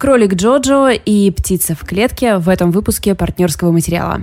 Кролик 0.00 0.32
Джоджо 0.32 0.92
и 0.92 1.30
птица 1.30 1.74
в 1.74 1.84
клетке 1.84 2.38
в 2.38 2.48
этом 2.48 2.70
выпуске 2.70 3.14
партнерского 3.14 3.70
материала. 3.70 4.22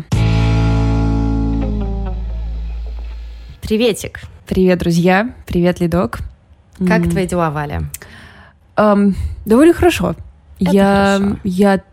Приветик. 3.61 4.21
Привет, 4.47 4.79
друзья. 4.79 5.35
Привет, 5.45 5.79
Лидок. 5.79 6.21
Как 6.79 7.03
mm. 7.03 7.11
твои 7.11 7.27
дела, 7.27 7.51
Валя? 7.51 7.83
Um, 8.75 9.13
довольно 9.45 9.75
хорошо. 9.75 10.15
Это 10.59 10.71
я, 10.71 11.17
хорошо. 11.19 11.39
я 11.43 11.83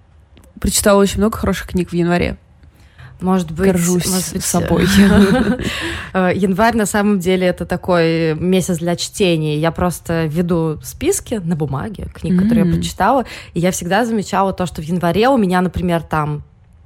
прочитала 0.59 0.99
очень 0.99 1.19
много 1.19 1.37
хороших 1.37 1.67
книг 1.67 1.91
в 1.91 1.93
январе. 1.93 2.39
Может 3.25 3.51
быть, 3.51 3.67
горжусь 3.67 4.07
может 4.07 4.33
быть, 4.35 4.45
собой. 4.45 4.87
Э, 6.13 6.31
январь 6.33 6.77
на 6.77 6.87
самом 6.87 7.19
деле 7.19 7.47
это 7.47 7.67
такой 7.67 8.35
месяц 8.35 8.79
для 8.79 8.95
чтения. 8.95 9.59
Я 9.59 9.73
просто 9.73 10.27
веду 10.27 10.79
списки 10.83 11.41
на 11.43 11.57
бумаге 11.57 12.07
книг, 12.15 12.41
которые 12.41 12.67
я 12.67 12.73
прочитала, 12.73 13.25
и 13.55 13.61
я 13.61 13.73
всегда 13.73 14.05
замечала 14.05 14.53
то, 14.53 14.67
что 14.67 14.81
в 14.81 14.85
январе 14.85 15.29
у 15.29 15.37
меня, 15.37 15.61
например, 15.61 16.03
там 16.03 16.45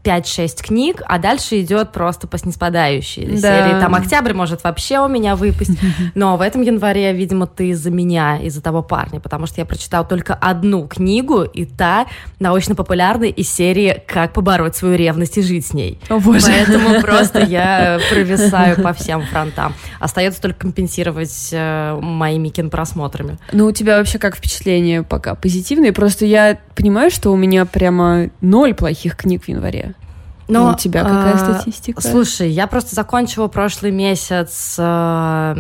5-6 0.09 0.63
книг, 0.63 1.03
а 1.07 1.19
дальше 1.19 1.61
идет 1.61 1.93
просто 1.93 2.27
по 2.27 2.39
снеспадающей 2.39 3.27
да. 3.27 3.69
серии. 3.69 3.81
Там 3.81 3.95
октябрь 3.95 4.33
может 4.33 4.65
вообще 4.65 5.01
у 5.01 5.09
меня 5.09 5.37
выпасть, 5.37 5.79
но 6.15 6.37
в 6.39 6.41
этом 6.41 6.63
январе, 6.63 7.13
видимо, 7.13 7.47
ты 7.47 7.69
из-за 7.69 7.91
меня, 7.91 8.39
из-за 8.39 8.63
того 8.63 8.83
парня, 8.83 9.21
потому 9.21 9.47
что 9.47 9.61
я 9.61 9.67
прочитала 9.67 10.07
только 10.07 10.35
одну 10.35 10.89
книгу, 10.89 11.43
и 11.43 11.67
та 11.67 12.07
научно-популярная 12.41 13.29
из 13.29 13.53
серии 13.53 14.03
«Как 14.07 14.33
побороть 14.33 14.77
свою 14.77 14.97
ревность 14.97 15.37
и 15.37 15.43
жить 15.43 15.67
с 15.67 15.75
ней». 15.75 16.01
О, 16.09 16.19
боже. 16.19 16.47
Поэтому 16.47 17.01
просто 17.03 17.41
я 17.41 18.01
провисаю 18.11 18.83
по 18.83 18.95
всем 18.95 19.27
фронтам. 19.27 19.75
Остается 20.01 20.41
только 20.41 20.61
компенсировать 20.61 21.51
э, 21.53 21.99
моими 22.01 22.49
кинопросмотрами. 22.49 23.39
Ну, 23.53 23.67
у 23.67 23.73
тебя 23.73 23.99
вообще 23.99 24.19
как 24.19 24.37
впечатление 24.37 25.03
пока 25.03 25.35
позитивные? 25.35 25.93
Просто 25.93 26.25
я 26.25 26.59
понимаю, 26.75 27.11
что 27.11 27.31
у 27.31 27.37
меня 27.37 27.67
прямо 27.67 28.31
ноль 28.41 28.73
плохих 28.73 29.17
книг 29.17 29.45
в 29.45 29.49
январе. 29.49 29.95
Но, 30.49 30.73
у 30.73 30.75
тебя 30.75 31.03
какая 31.03 31.35
а, 31.35 31.39
статистика? 31.39 32.01
Слушай, 32.01 32.51
я 32.51 32.67
просто 32.67 32.95
закончила 32.95 33.49
прошлый 33.49 33.93
месяц 33.93 34.77
а, 34.79 35.57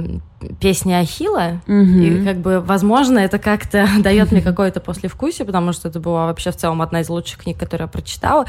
песни 0.61 0.93
Ахила, 0.93 1.61
угу. 1.67 1.75
и 1.75 2.25
как 2.25 2.39
бы, 2.39 2.61
возможно, 2.61 3.19
это 3.19 3.39
как-то 3.39 3.87
дает 3.99 4.33
мне 4.33 4.41
какое-то 4.41 4.81
послевкусие, 4.81 5.45
потому 5.45 5.73
что 5.73 5.89
это 5.89 6.01
была 6.01 6.27
вообще 6.27 6.51
в 6.51 6.57
целом 6.57 6.83
одна 6.83 7.03
из 7.03 7.09
лучших 7.09 7.39
книг, 7.39 7.59
которые 7.59 7.85
я 7.85 7.89
прочитала. 7.89 8.47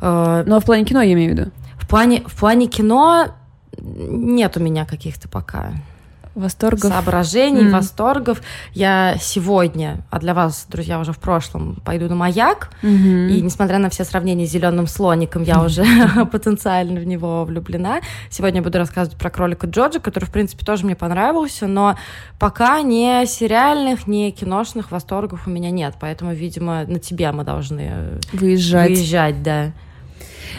Ну, 0.00 0.56
а 0.56 0.60
в 0.60 0.64
плане 0.64 0.84
кино 0.84 1.00
я 1.00 1.12
имею 1.12 1.34
в 1.34 1.38
виду? 1.38 1.50
В 1.76 1.88
плане, 1.88 2.22
в 2.26 2.34
плане 2.36 2.66
кино 2.66 3.28
нет 3.78 4.56
у 4.56 4.60
меня 4.60 4.84
каких-то 4.84 5.28
пока 5.28 5.72
восторгов. 6.34 6.90
соображений, 6.90 7.62
mm. 7.62 7.70
восторгов. 7.70 8.40
Я 8.72 9.16
сегодня, 9.20 10.04
а 10.10 10.18
для 10.18 10.34
вас, 10.34 10.66
друзья, 10.68 10.98
уже 10.98 11.12
в 11.12 11.18
прошлом, 11.18 11.76
пойду 11.84 12.08
на 12.08 12.14
маяк. 12.14 12.70
Mm-hmm. 12.82 13.28
И 13.30 13.40
несмотря 13.40 13.78
на 13.78 13.90
все 13.90 14.04
сравнения 14.04 14.46
с 14.46 14.50
зеленым 14.50 14.86
слоником, 14.86 15.42
я 15.42 15.62
уже 15.62 15.84
потенциально 16.32 17.00
в 17.00 17.06
него 17.06 17.44
влюблена. 17.44 18.00
Сегодня 18.30 18.60
я 18.60 18.64
буду 18.64 18.78
рассказывать 18.78 19.18
про 19.18 19.30
кролика 19.30 19.66
Джорджа, 19.66 20.00
который, 20.00 20.24
в 20.24 20.32
принципе, 20.32 20.64
тоже 20.64 20.84
мне 20.84 20.96
понравился, 20.96 21.66
но 21.66 21.96
пока 22.38 22.80
ни 22.82 23.24
сериальных, 23.26 24.06
ни 24.06 24.30
киношных 24.30 24.90
восторгов 24.90 25.46
у 25.46 25.50
меня 25.50 25.70
нет. 25.70 25.94
Поэтому, 26.00 26.32
видимо, 26.32 26.84
на 26.84 26.98
тебя 26.98 27.32
мы 27.32 27.44
должны 27.44 28.20
выезжать. 28.32 28.90
Выезжать, 28.90 29.42
да. 29.42 29.72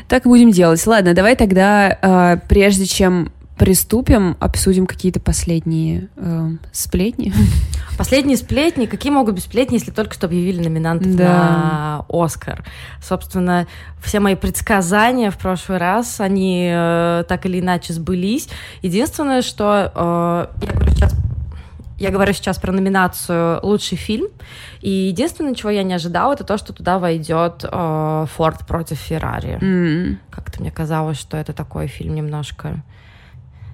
Так 0.08 0.26
и 0.26 0.30
будем 0.30 0.52
делать. 0.52 0.86
Ладно, 0.86 1.14
давай 1.14 1.36
тогда, 1.36 1.98
э, 2.02 2.38
прежде 2.48 2.86
чем 2.86 3.32
приступим, 3.58 4.36
обсудим 4.40 4.86
какие-то 4.88 5.20
последние 5.20 6.09
э, 6.18 6.50
сплетни. 6.72 7.34
Последние 7.98 8.38
сплетни? 8.38 8.88
Какие 8.88 9.12
могут 9.12 9.36
быть 9.36 9.44
сплетни, 9.44 9.76
если 9.76 9.92
только 9.92 10.16
что 10.16 10.26
объявили 10.26 10.64
номинантов 10.64 11.16
да. 11.16 11.26
на 11.28 12.06
Оскар? 12.09 12.66
Собственно, 13.02 13.68
все 14.04 14.20
мои 14.20 14.36
предсказания 14.36 15.30
в 15.30 15.38
прошлый 15.38 15.78
раз, 15.78 16.20
они 16.20 16.72
э, 16.74 17.24
так 17.28 17.46
или 17.46 17.59
иначе 17.59 17.94
сбылись. 17.94 18.50
Единственное, 18.81 19.44
что 19.44 19.91
э, 19.94 20.66
я 20.66 20.74
говорю 20.74 20.91
сейчас 20.91 21.14
я 22.00 22.09
говорю 22.09 22.34
сейчас 22.34 22.58
про 22.58 22.74
номинацию 22.74 23.59
«Лучший 23.64 23.97
фильм», 23.97 24.28
и 24.81 24.90
единственное, 24.90 25.56
чего 25.56 25.70
я 25.70 25.84
не 25.84 25.94
ожидала, 25.94 26.34
это 26.34 26.44
то, 26.44 26.58
что 26.58 26.74
туда 26.74 27.00
войдет 27.00 27.64
э, 27.64 28.25
«Форд 28.35 28.68
против 28.68 28.97
Феррари». 28.97 29.58
Mm. 29.62 30.18
Как-то 30.30 30.59
мне 30.59 30.72
казалось, 30.72 31.18
что 31.18 31.38
это 31.38 31.53
такой 31.53 31.88
фильм 31.88 32.16
немножко 32.16 32.84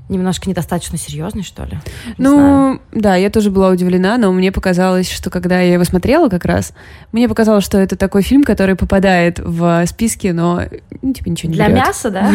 немножко 0.09 0.50
недостаточно 0.50 0.97
серьезный, 0.97 1.44
что 1.44 1.64
ли? 1.64 1.80
Не 2.18 2.25
ну, 2.25 2.34
знаю. 2.34 2.81
да, 2.92 3.16
я 3.16 3.30
тоже 3.30 3.52
была 3.52 3.70
удивлена, 3.70 4.18
но 4.18 4.31
мне 4.31 4.52
показалось, 4.52 5.09
что 5.09 5.30
когда 5.30 5.62
я 5.62 5.74
его 5.74 5.84
смотрела 5.84 6.30
как 6.30 6.46
раз, 6.46 6.74
мне 7.12 7.30
показалось, 7.30 7.64
что 7.64 7.78
это 7.78 7.96
такой 7.96 8.24
фильм, 8.24 8.44
который 8.44 8.75
попадает 8.75 9.40
в 9.40 9.86
списки, 9.86 10.28
но 10.28 10.64
ну, 11.02 11.14
типа 11.14 11.30
ничего 11.30 11.52
не 11.52 11.56
Для 11.56 11.70
берет. 11.70 11.86
мяса, 11.86 12.09
да? 12.12 12.31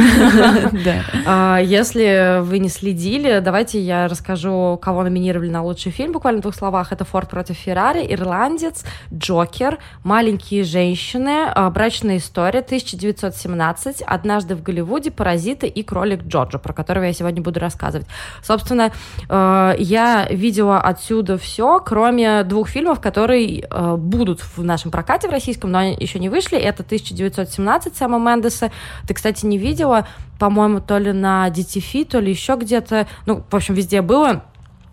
А, 1.26 1.58
если 1.58 2.40
вы 2.42 2.60
не 2.60 2.68
следили, 2.68 3.40
давайте 3.40 3.80
я 3.80 4.08
расскажу, 4.08 4.78
кого 4.80 5.02
номинировали 5.02 5.50
на 5.50 5.62
лучший 5.62 5.92
фильм, 5.92 6.12
буквально 6.12 6.38
в 6.38 6.42
двух 6.42 6.54
словах. 6.54 6.92
Это 6.92 7.04
«Форд 7.04 7.28
против 7.28 7.56
Феррари», 7.56 8.06
«Ирландец», 8.08 8.84
«Джокер», 9.12 9.78
«Маленькие 10.04 10.64
женщины», 10.64 11.46
а, 11.54 11.68
«Брачная 11.70 12.18
история», 12.18 12.60
«1917», 12.60 14.02
«Однажды 14.06 14.54
в 14.54 14.62
Голливуде», 14.62 15.10
«Паразиты» 15.10 15.66
и 15.66 15.82
«Кролик 15.82 16.24
Джорджа», 16.24 16.58
про 16.58 16.72
которого 16.72 17.04
я 17.04 17.12
сегодня 17.12 17.42
буду 17.42 17.60
рассказывать. 17.64 18.06
Собственно, 18.42 18.92
э, 19.28 19.74
я 19.78 20.28
видела 20.30 20.80
отсюда 20.80 21.38
все, 21.38 21.80
кроме 21.80 22.44
двух 22.44 22.68
фильмов, 22.68 23.00
которые 23.00 23.60
э, 23.68 23.96
будут 23.96 24.40
в 24.40 24.62
нашем 24.62 24.90
прокате 24.90 25.28
в 25.28 25.30
российском, 25.30 25.72
но 25.72 25.78
они 25.78 25.96
еще 25.98 26.18
не 26.18 26.28
вышли. 26.28 26.58
Это 26.58 26.82
1917 26.82 27.96
Сэма 27.96 28.18
Мендеса. 28.18 28.70
Ты, 29.06 29.14
кстати, 29.14 29.44
не 29.46 29.58
видела, 29.58 30.06
по-моему, 30.38 30.80
то 30.80 30.98
ли 30.98 31.12
на 31.12 31.48
DTF, 31.48 32.04
то 32.04 32.20
ли 32.20 32.30
еще 32.30 32.56
где-то. 32.56 33.06
Ну, 33.26 33.44
в 33.50 33.56
общем, 33.56 33.74
везде 33.74 34.02
было. 34.02 34.42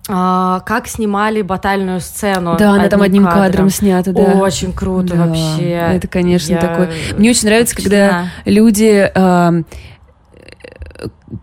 А, 0.09 0.61
как 0.61 0.87
снимали 0.87 1.41
батальную 1.41 2.01
сцену. 2.01 2.57
Да, 2.57 2.71
она 2.71 2.89
там 2.89 3.01
одним 3.01 3.23
кадром, 3.25 3.43
кадром 3.43 3.69
снята, 3.69 4.11
да. 4.11 4.21
Очень 4.21 4.73
круто 4.73 5.15
да, 5.15 5.27
вообще. 5.27 5.69
Это, 5.69 6.07
конечно, 6.07 6.53
я... 6.53 6.59
такой. 6.59 6.89
Мне 7.17 7.29
очень 7.29 7.47
нравится, 7.47 7.75
когда 7.75 8.29
люди 8.45 9.09
э, 9.13 9.63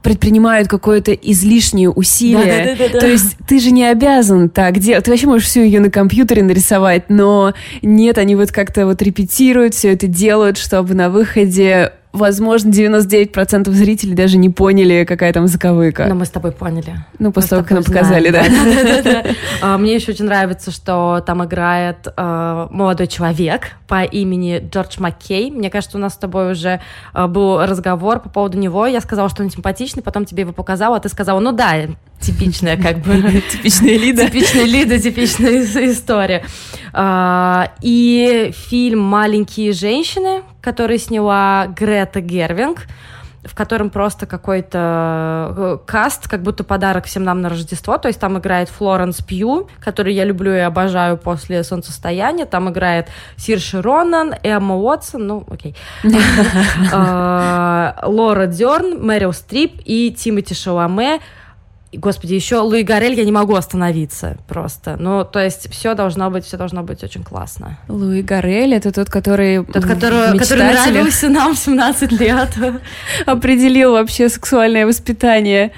предпринимают 0.03 0.69
какое-то 0.69 1.13
излишнее 1.13 1.91
усилие. 1.91 2.77
Да, 2.77 2.87
да, 2.87 2.93
да, 2.93 2.99
То 3.01 3.07
есть 3.07 3.37
ты 3.47 3.59
же 3.59 3.71
не 3.71 3.85
обязан 3.85 4.49
так 4.49 4.79
делать. 4.79 5.05
Ты 5.05 5.11
вообще 5.11 5.27
можешь 5.27 5.49
всю 5.49 5.61
ее 5.61 5.81
на 5.81 5.91
компьютере 5.91 6.43
нарисовать, 6.43 7.09
но 7.09 7.55
нет, 7.83 8.19
они 8.19 8.37
вот 8.37 8.53
как-то 8.53 8.87
вот 8.87 9.01
репетируют, 9.03 9.75
все 9.75 9.93
это 9.93 10.07
делают, 10.07 10.59
чтобы 10.59 10.95
на 10.95 11.11
выходе 11.11 11.93
возможно, 12.19 12.71
99% 12.71 13.71
зрителей 13.71 14.15
даже 14.15 14.37
не 14.37 14.51
поняли, 14.51 15.05
какая 15.05 15.33
там 15.33 15.47
заковыка. 15.47 16.07
Но 16.07 16.15
мы 16.15 16.27
с 16.27 16.31
тобой 16.31 16.53
поняли. 16.53 16.97
Ну, 17.19 17.33
после 17.33 17.51
того, 17.51 17.63
как 17.63 17.71
нам 17.73 17.85
показали, 17.85 18.31
да. 18.31 18.45
А, 19.61 19.79
мне 19.79 19.95
еще 19.95 20.13
очень 20.13 20.27
нравится, 20.27 20.71
что 20.71 21.23
там 21.27 21.45
играет 21.45 22.09
а, 22.17 22.69
молодой 22.71 23.07
человек 23.07 23.73
по 23.87 24.05
имени 24.05 24.63
Джордж 24.71 24.97
Маккей. 24.99 25.51
Мне 25.51 25.71
кажется, 25.71 25.97
у 25.97 26.01
нас 26.01 26.15
с 26.15 26.17
тобой 26.17 26.53
уже 26.53 26.81
а, 27.13 27.27
был 27.27 27.65
разговор 27.65 28.21
по 28.21 28.29
поводу 28.29 28.59
него. 28.59 28.87
Я 28.87 29.01
сказала, 29.01 29.29
что 29.29 29.43
он 29.43 29.51
симпатичный, 29.51 30.03
потом 30.03 30.25
тебе 30.25 30.43
его 30.43 30.53
показала, 30.53 30.97
а 30.97 31.01
ты 31.01 31.09
сказала, 31.09 31.41
ну 31.41 31.53
да, 31.53 31.75
типичная 32.21 32.77
как 32.77 32.99
бы... 32.99 33.43
Типичная 33.51 33.97
Лида. 33.97 34.27
Типичная 34.27 34.65
Лида, 34.65 34.99
типичная 34.99 35.63
история. 35.91 36.45
И 37.83 38.53
фильм 38.55 39.01
«Маленькие 39.01 39.73
женщины», 39.73 40.43
который 40.61 40.99
сняла 40.99 41.67
Грета 41.69 42.21
Гервинг, 42.21 42.87
в 43.45 43.55
котором 43.55 43.91
просто 43.91 44.27
какой-то 44.27 45.55
э, 45.57 45.79
каст, 45.87 46.29
как 46.29 46.43
будто 46.43 46.65
подарок 46.65 47.07
всем 47.07 47.25
нам 47.25 47.41
на 47.41 47.49
Рождество. 47.49 47.97
То 47.97 48.09
есть 48.09 48.21
там 48.21 48.39
играет 48.39 48.69
Флоренс 48.69 49.23
Пью, 49.23 49.69
который 49.81 50.13
я 50.15 50.25
люблю 50.25 50.53
и 50.53 50.59
обожаю 50.59 51.17
после 51.17 51.63
«Солнцестояния». 51.65 52.47
Там 52.47 52.69
играет 52.69 53.09
Сирши 53.37 53.81
Ронан, 53.81 54.35
Эмма 54.43 54.77
Уотсон, 54.77 55.27
ну, 55.27 55.47
окей. 55.49 55.75
Э, 56.93 57.93
Лора 58.05 58.47
Дерн, 58.47 59.05
Мэрил 59.05 59.33
Стрип 59.33 59.81
и 59.85 60.15
Тимоти 60.17 60.55
Шаламе– 60.55 61.21
Господи, 61.93 62.35
еще 62.35 62.59
Луи 62.59 62.83
Гарель 62.83 63.15
я 63.15 63.25
не 63.25 63.33
могу 63.33 63.55
остановиться 63.55 64.37
просто. 64.47 64.97
Ну, 64.99 65.25
то 65.25 65.39
есть 65.39 65.71
все 65.73 65.95
должно 65.95 66.31
быть, 66.31 66.45
все 66.45 66.59
должно 66.59 66.83
быть 66.83 67.03
очень 67.03 67.25
классно. 67.25 67.79
Луи 67.89 68.21
Гарель 68.23 68.75
это 68.75 68.93
тот, 68.93 69.09
который 69.09 69.65
Тот, 69.65 69.85
который, 69.85 70.39
который 70.39 70.71
нравился 70.71 71.31
нам 71.31 71.55
в 71.55 71.59
17 71.59 72.13
лет. 72.13 72.51
Определил 73.27 73.93
вообще 73.93 74.29
сексуальное 74.29 74.87
воспитание. 74.87 75.73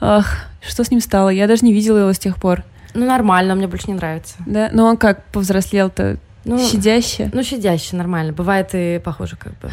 Ах, 0.00 0.46
что 0.66 0.84
с 0.84 0.90
ним 0.90 1.00
стало? 1.00 1.28
Я 1.28 1.46
даже 1.46 1.66
не 1.66 1.72
видела 1.74 1.98
его 1.98 2.12
с 2.12 2.18
тех 2.18 2.38
пор. 2.38 2.64
Ну, 2.94 3.06
нормально, 3.06 3.54
мне 3.54 3.66
больше 3.66 3.88
не 3.88 3.94
нравится. 3.94 4.34
Да? 4.46 4.70
Но 4.72 4.86
он 4.86 4.96
как 4.96 5.24
повзрослел-то? 5.32 6.18
Ну, 6.44 6.58
щадяще? 6.58 7.30
Ну, 7.32 7.42
щадяще, 7.44 7.96
нормально. 7.96 8.32
Бывает 8.32 8.74
и 8.74 9.00
похоже 9.04 9.36
как 9.36 9.52
бы. 9.60 9.70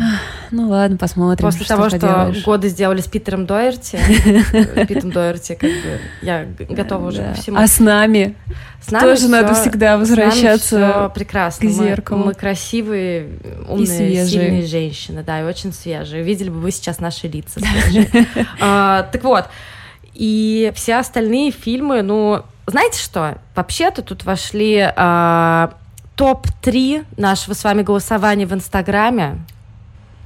Ну 0.51 0.69
ладно, 0.69 0.98
посмотрим. 0.98 1.48
После 1.48 1.66
что 1.66 1.75
того, 1.75 1.89
что 1.89 2.33
годы 2.45 2.69
сделали 2.69 3.01
с 3.01 3.07
Питером 3.07 3.45
Дойерти, 3.45 3.98
Питом 4.88 5.12
Дойерти, 5.12 5.56
как 5.56 5.69
бы, 5.69 6.00
я 6.21 6.45
готова 6.69 7.07
уже 7.07 7.24
ко 7.24 7.33
всему. 7.33 7.57
А 7.57 7.68
с 7.68 7.80
нами? 7.80 8.36
С 8.81 8.92
нами 8.92 9.04
Тоже 9.04 9.27
надо 9.27 9.54
всегда 9.56 9.98
возвращаться 9.98 11.12
прекрасно. 11.13 11.68
к 11.68 11.71
зеркалу. 11.71 12.25
Мы, 12.25 12.33
красивые, 12.33 13.30
умные, 13.68 14.25
сильные 14.25 14.65
женщины, 14.65 15.24
да, 15.24 15.42
и 15.42 15.44
очень 15.44 15.74
свежие. 15.74 16.24
Видели 16.24 16.50
бы 16.50 16.60
вы 16.60 16.72
сейчас 16.72 17.00
наши 17.00 17.27
лица 17.27 17.60
а, 18.62 19.04
Так 19.12 19.24
вот, 19.24 19.45
и 20.13 20.72
все 20.75 20.95
остальные 20.95 21.51
фильмы, 21.51 22.01
ну, 22.01 22.44
знаете 22.68 23.00
что? 23.01 23.38
Вообще-то 23.56 24.01
тут 24.01 24.24
вошли 24.24 24.92
а, 24.95 25.74
топ-3 26.19 27.06
нашего 27.16 27.54
с 27.54 27.63
вами 27.63 27.81
голосования 27.81 28.45
в 28.45 28.54
Инстаграме. 28.54 29.38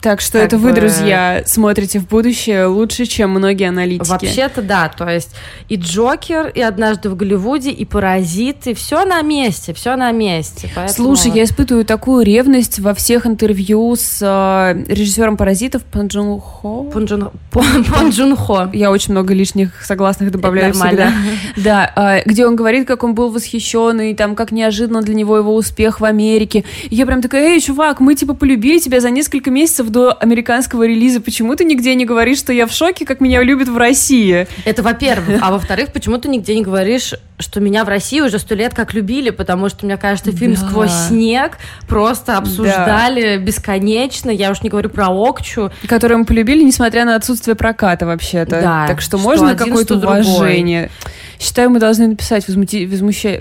Так 0.04 0.20
что 0.20 0.34
как 0.34 0.48
это 0.48 0.58
бы... 0.58 0.64
вы, 0.64 0.74
друзья, 0.74 1.44
смотрите 1.46 1.98
в 1.98 2.10
будущее 2.10 2.66
лучше, 2.66 3.06
чем 3.06 3.30
многие 3.30 3.70
аналитики. 3.70 4.10
Вообще-то 4.10 4.62
да, 4.62 4.90
то 4.90 5.08
есть 5.08 5.30
и 5.70 5.78
Джокер, 5.78 6.50
и 6.50 6.60
однажды 6.60 7.10
в 7.10 7.16
Голливуде, 7.16 7.72
и 7.72 7.86
Паразиты, 7.86 8.74
все 8.74 9.06
на 9.06 9.22
месте, 9.22 9.74
все 9.74 9.96
на 9.96 10.12
месте. 10.12 10.70
Поэтому... 10.76 11.16
Слушай, 11.16 11.32
я 11.32 11.46
испытываю 11.46 11.86
такую 11.86 12.26
ревность 12.26 12.80
во 12.80 12.94
всех 12.94 13.26
интервью 13.26 13.96
с 13.96 14.20
э, 14.22 14.94
режиссером 14.94 15.38
Паразитов 15.38 15.84
Пан 15.84 16.08
Джун 16.08 16.38
Хо. 16.42 16.84
Пан 16.94 17.06
Джун, 17.06 17.32
Пан 17.50 18.10
Джун 18.10 18.36
Хо. 18.36 18.70
Я 18.74 18.92
очень 18.92 19.14
много 19.14 19.34
лишних 19.34 19.86
согласных 19.86 20.32
добавляю 20.32 20.74
всегда. 20.74 21.14
Да, 21.56 21.94
э, 21.96 22.24
где 22.26 22.46
он 22.46 22.58
говорит, 22.58 22.86
как 22.86 23.06
он 23.06 23.16
был 23.16 23.32
восхищен, 23.32 24.02
и 24.02 24.14
там 24.14 24.36
как 24.36 24.52
неожиданно 24.52 25.02
для 25.02 25.16
него 25.16 25.38
его 25.38 25.56
успех 25.56 26.02
в 26.02 26.04
Америке. 26.04 26.66
И 26.90 26.96
я 26.96 27.06
прям 27.06 27.22
такая, 27.22 27.52
эй, 27.52 27.62
чувак, 27.62 28.02
мы 28.02 28.16
типа 28.16 28.34
полюбили 28.34 28.80
тебя 28.80 29.00
за 29.00 29.10
несколько 29.10 29.50
месяцев 29.50 29.93
до 29.94 30.12
американского 30.12 30.86
релиза, 30.86 31.22
почему 31.22 31.56
ты 31.56 31.63
нигде 31.63 31.95
не 31.95 32.06
говоришь, 32.06 32.40
что 32.40 32.51
я 32.51 32.68
в 32.68 32.74
шоке, 32.74 33.06
как 33.06 33.22
меня 33.22 33.42
любят 33.42 33.69
в 33.69 33.78
России? 33.78 34.48
Это 34.66 34.84
во-первых. 34.84 35.40
А 35.42 35.51
во-вторых, 35.51 35.94
почему 35.94 36.18
ты 36.18 36.28
нигде 36.28 36.56
не 36.56 36.63
говоришь, 36.63 37.13
что 37.40 37.62
меня 37.62 37.86
в 37.86 37.88
России 37.88 38.19
уже 38.19 38.40
сто 38.40 38.56
лет 38.56 38.74
как 38.74 38.94
любили, 38.94 39.30
потому 39.30 39.69
что, 39.69 39.86
мне 39.86 39.98
кажется, 39.98 40.31
фильм 40.31 40.56
да. 40.56 40.68
«Сквозь 40.68 40.92
снег» 41.07 41.57
просто 41.88 42.38
обсуждали 42.38 43.38
да. 43.38 43.44
бесконечно, 43.44 44.30
я 44.30 44.51
уж 44.51 44.62
не 44.62 44.69
говорю 44.69 44.90
про 44.90 45.07
Окчу. 45.07 45.72
Который 45.88 46.18
мы 46.18 46.25
полюбили, 46.25 46.63
несмотря 46.63 47.06
на 47.06 47.16
отсутствие 47.16 47.56
проката 47.56 48.06
вообще-то. 48.06 48.62
Да. 48.62 48.88
Так 48.88 49.01
что, 49.01 49.18
что 49.18 49.28
можно 49.30 49.56
какое-то 49.56 49.96
уважение. 49.96 50.89
Другой. 50.89 51.23
Считаю, 51.40 51.70
мы 51.70 51.80
должны 51.80 52.08
написать 52.08 52.48
возмути... 52.48 52.86
возмуща... 52.86 53.38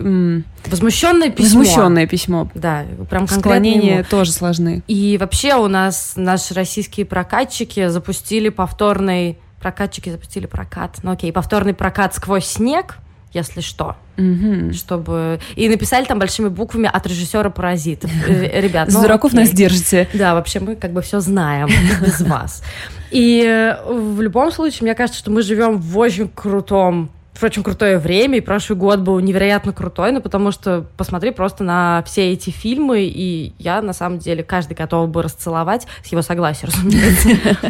возмущенное 0.66 1.30
письмо. 1.30 1.60
Возмущенное 1.60 2.06
письмо. 2.06 2.48
Да, 2.54 2.84
прям 3.08 3.28
Склонения 3.28 3.98
ему. 3.98 4.04
тоже 4.08 4.32
сложны. 4.32 4.82
И 4.88 5.16
вообще 5.18 5.54
у 5.54 5.68
нас 5.68 6.14
наши 6.16 6.54
российские 6.54 7.06
прокатчики 7.06 7.88
запустили 7.88 8.48
повторный... 8.48 9.38
Прокатчики 9.60 10.10
запустили 10.10 10.46
прокат. 10.46 10.98
Ну 11.02 11.12
окей, 11.12 11.32
повторный 11.32 11.74
прокат 11.74 12.14
«Сквозь 12.14 12.46
снег», 12.46 12.98
если 13.32 13.60
что. 13.60 13.96
Угу. 14.18 14.72
Чтобы... 14.72 15.40
И 15.56 15.68
написали 15.68 16.04
там 16.04 16.18
большими 16.18 16.48
буквами 16.48 16.90
от 16.92 17.06
режиссера 17.06 17.48
«Паразитов». 17.50 18.10
Э, 18.28 18.60
ребят, 18.60 18.88
ну, 18.90 19.02
дураков 19.02 19.32
нас 19.32 19.50
держите. 19.50 20.08
Да, 20.12 20.34
вообще 20.34 20.60
мы 20.60 20.76
как 20.76 20.92
бы 20.92 21.02
все 21.02 21.20
знаем 21.20 21.68
без 22.00 22.20
вас. 22.20 22.62
И 23.10 23.42
э, 23.46 23.82
в 23.84 24.20
любом 24.20 24.52
случае, 24.52 24.80
мне 24.82 24.94
кажется, 24.94 25.18
что 25.18 25.30
мы 25.30 25.42
живем 25.42 25.78
в 25.78 25.98
очень 25.98 26.28
крутом 26.28 27.10
очень 27.46 27.62
крутое 27.62 27.98
время, 27.98 28.38
и 28.38 28.40
прошлый 28.40 28.78
год 28.78 29.00
был 29.00 29.18
невероятно 29.20 29.72
крутой, 29.72 30.12
ну, 30.12 30.20
потому 30.20 30.52
что 30.52 30.86
посмотри 30.96 31.30
просто 31.30 31.64
на 31.64 32.02
все 32.06 32.32
эти 32.32 32.50
фильмы, 32.50 33.02
и 33.04 33.52
я, 33.58 33.82
на 33.82 33.92
самом 33.92 34.18
деле, 34.18 34.42
каждый 34.42 34.74
готов 34.74 35.08
бы 35.08 35.22
расцеловать, 35.22 35.86
с 36.04 36.08
его 36.08 36.22
согласия, 36.22 36.66
разумеется. 36.66 37.28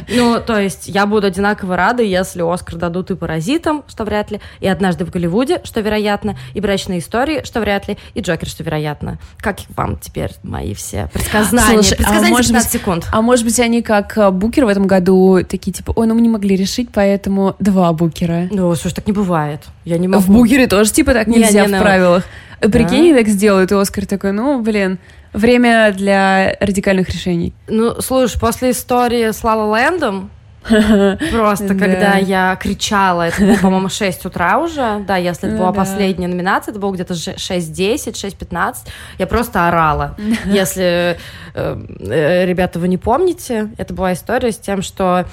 Ну, 0.08 0.40
то 0.40 0.58
есть 0.58 0.88
я 0.88 1.06
буду 1.06 1.26
одинаково 1.26 1.76
рада, 1.76 2.02
если 2.02 2.42
Оскар 2.42 2.76
дадут 2.76 3.10
и 3.10 3.14
«Паразитам», 3.14 3.84
что 3.88 4.04
вряд 4.04 4.30
ли, 4.30 4.40
и 4.60 4.68
«Однажды 4.68 5.04
в 5.04 5.10
Голливуде», 5.10 5.60
что 5.64 5.80
вероятно, 5.80 6.36
и 6.54 6.60
«Брачные 6.60 6.98
истории», 7.00 7.42
что 7.44 7.60
вряд 7.60 7.88
ли, 7.88 7.98
и 8.14 8.20
«Джокер», 8.20 8.48
что 8.48 8.62
вероятно. 8.62 9.18
Как 9.38 9.58
вам 9.76 9.98
теперь 9.98 10.30
мои 10.42 10.74
все 10.74 11.08
предсказания? 11.12 11.74
Слушай, 11.74 11.96
Предсказания 11.96 12.28
а 12.28 12.30
может 12.30 12.52
быть, 12.52 12.62
секунд. 12.64 13.08
А 13.12 13.22
может 13.22 13.44
быть, 13.44 13.58
они 13.60 13.82
как 13.82 14.16
э, 14.16 14.30
Букер 14.30 14.64
в 14.64 14.68
этом 14.68 14.86
году 14.86 15.40
такие, 15.48 15.72
типа, 15.72 15.92
ой, 15.94 16.06
ну 16.06 16.14
мы 16.14 16.20
не 16.20 16.28
могли 16.28 16.56
решить, 16.56 16.90
поэтому 16.92 17.56
два 17.58 17.92
Букера. 17.92 18.48
Ну, 18.50 18.74
слушай, 18.74 18.94
так 18.94 19.06
не 19.06 19.12
бывает. 19.12 19.61
Я 19.84 19.98
не 19.98 20.08
могу. 20.08 20.22
В 20.22 20.28
Бугере 20.28 20.66
тоже 20.66 20.92
типа 20.92 21.12
так 21.12 21.26
нельзя 21.26 21.66
не, 21.66 21.72
не, 21.72 21.78
в 21.78 21.80
правилах. 21.80 22.24
Да? 22.60 22.68
Прикинь, 22.68 23.14
так 23.14 23.28
сделают, 23.28 23.72
и 23.72 23.74
Оскар 23.74 24.06
такой, 24.06 24.32
ну, 24.32 24.60
блин, 24.60 24.98
время 25.32 25.92
для 25.92 26.56
радикальных 26.60 27.08
решений. 27.10 27.52
Ну, 27.66 28.00
слушай, 28.00 28.38
после 28.38 28.70
истории 28.70 29.30
с 29.30 29.42
Лала 29.42 29.64
Лэндом, 29.70 30.30
Просто, 31.32 31.74
когда 31.74 32.16
я 32.18 32.56
кричала, 32.60 33.22
это 33.28 33.42
было, 33.42 33.56
по-моему, 33.56 33.88
6 33.88 34.26
утра 34.26 34.58
уже, 34.58 35.00
да, 35.06 35.16
если 35.16 35.48
это 35.48 35.58
была 35.58 35.72
последняя 35.72 36.28
номинация, 36.28 36.70
это 36.70 36.80
было 36.80 36.92
где-то 36.92 37.14
6.10, 37.14 38.12
6.15, 38.12 38.74
я 39.18 39.26
просто 39.26 39.66
орала. 39.66 40.16
Если, 40.44 41.18
э, 41.54 41.84
э, 41.98 42.46
ребята, 42.46 42.78
вы 42.78 42.86
не 42.88 42.98
помните, 42.98 43.70
это 43.76 43.92
была 43.92 44.12
история 44.12 44.52
с 44.52 44.58
тем, 44.58 44.82
что 44.82 45.26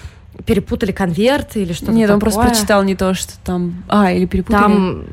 перепутали 0.45 0.91
конверты 0.91 1.61
или 1.61 1.73
что-то 1.73 1.91
Нет, 1.91 2.07
такое. 2.07 2.13
он 2.15 2.19
просто 2.19 2.41
прочитал 2.41 2.83
не 2.83 2.95
то, 2.95 3.13
что 3.13 3.33
там... 3.43 3.83
А, 3.87 4.11
или 4.11 4.25
перепутали... 4.25 4.61
Там 4.61 5.05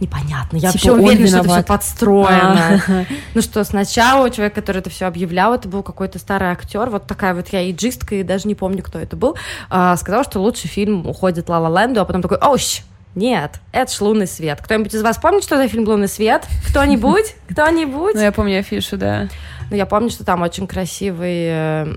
непонятно. 0.00 0.56
Я 0.56 0.72
типа 0.72 0.92
вообще 0.92 0.92
уверена, 0.92 1.26
что 1.28 1.38
это 1.38 1.48
все 1.48 1.62
подстроено. 1.62 2.82
А-а-а. 2.86 3.04
Ну 3.34 3.42
что, 3.42 3.64
сначала 3.64 4.30
человек, 4.30 4.54
который 4.54 4.78
это 4.78 4.90
все 4.90 5.06
объявлял, 5.06 5.54
это 5.54 5.68
был 5.68 5.82
какой-то 5.82 6.18
старый 6.18 6.50
актер, 6.50 6.90
вот 6.90 7.06
такая 7.06 7.34
вот 7.34 7.48
я 7.48 7.70
иджистка, 7.70 8.16
и 8.16 8.22
даже 8.22 8.48
не 8.48 8.54
помню, 8.54 8.82
кто 8.82 8.98
это 8.98 9.16
был, 9.16 9.36
а, 9.70 9.96
сказал, 9.96 10.24
что 10.24 10.40
лучший 10.40 10.68
фильм 10.68 11.06
уходит 11.06 11.48
Ла 11.48 11.58
Ла 11.58 11.82
Ленду, 11.82 12.00
а 12.00 12.04
потом 12.04 12.22
такой, 12.22 12.38
оуш, 12.38 12.82
нет, 13.14 13.60
это 13.72 13.92
ж 13.92 14.00
«Лунный 14.00 14.26
свет». 14.26 14.60
Кто-нибудь 14.62 14.94
из 14.94 15.02
вас 15.02 15.18
помнит, 15.18 15.44
что 15.44 15.58
за 15.58 15.68
фильм 15.68 15.86
«Лунный 15.86 16.08
свет»? 16.08 16.46
Кто-нибудь? 16.68 17.34
Кто-нибудь? 17.50 18.14
Ну, 18.14 18.20
я 18.20 18.32
помню 18.32 18.60
афишу, 18.60 18.96
да. 18.96 19.28
Ну, 19.70 19.76
я 19.76 19.84
помню, 19.84 20.08
что 20.08 20.24
там 20.24 20.40
очень 20.42 20.66
красивый... 20.66 21.46
Э, 21.48 21.96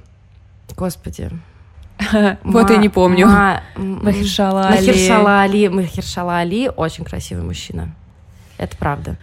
господи, 0.75 1.29
Вот 2.43 2.69
я 2.69 2.77
не 2.77 2.89
помню. 2.89 3.27
Махершала 3.75 4.67
Али. 4.67 4.87
Махершала 4.87 5.41
Али. 5.41 5.67
Махершала 5.67 6.37
Али 6.39 6.69
очень 6.75 7.03
красивый 7.03 7.43
мужчина. 7.43 7.95
Это 8.57 8.77
правда. 8.77 9.17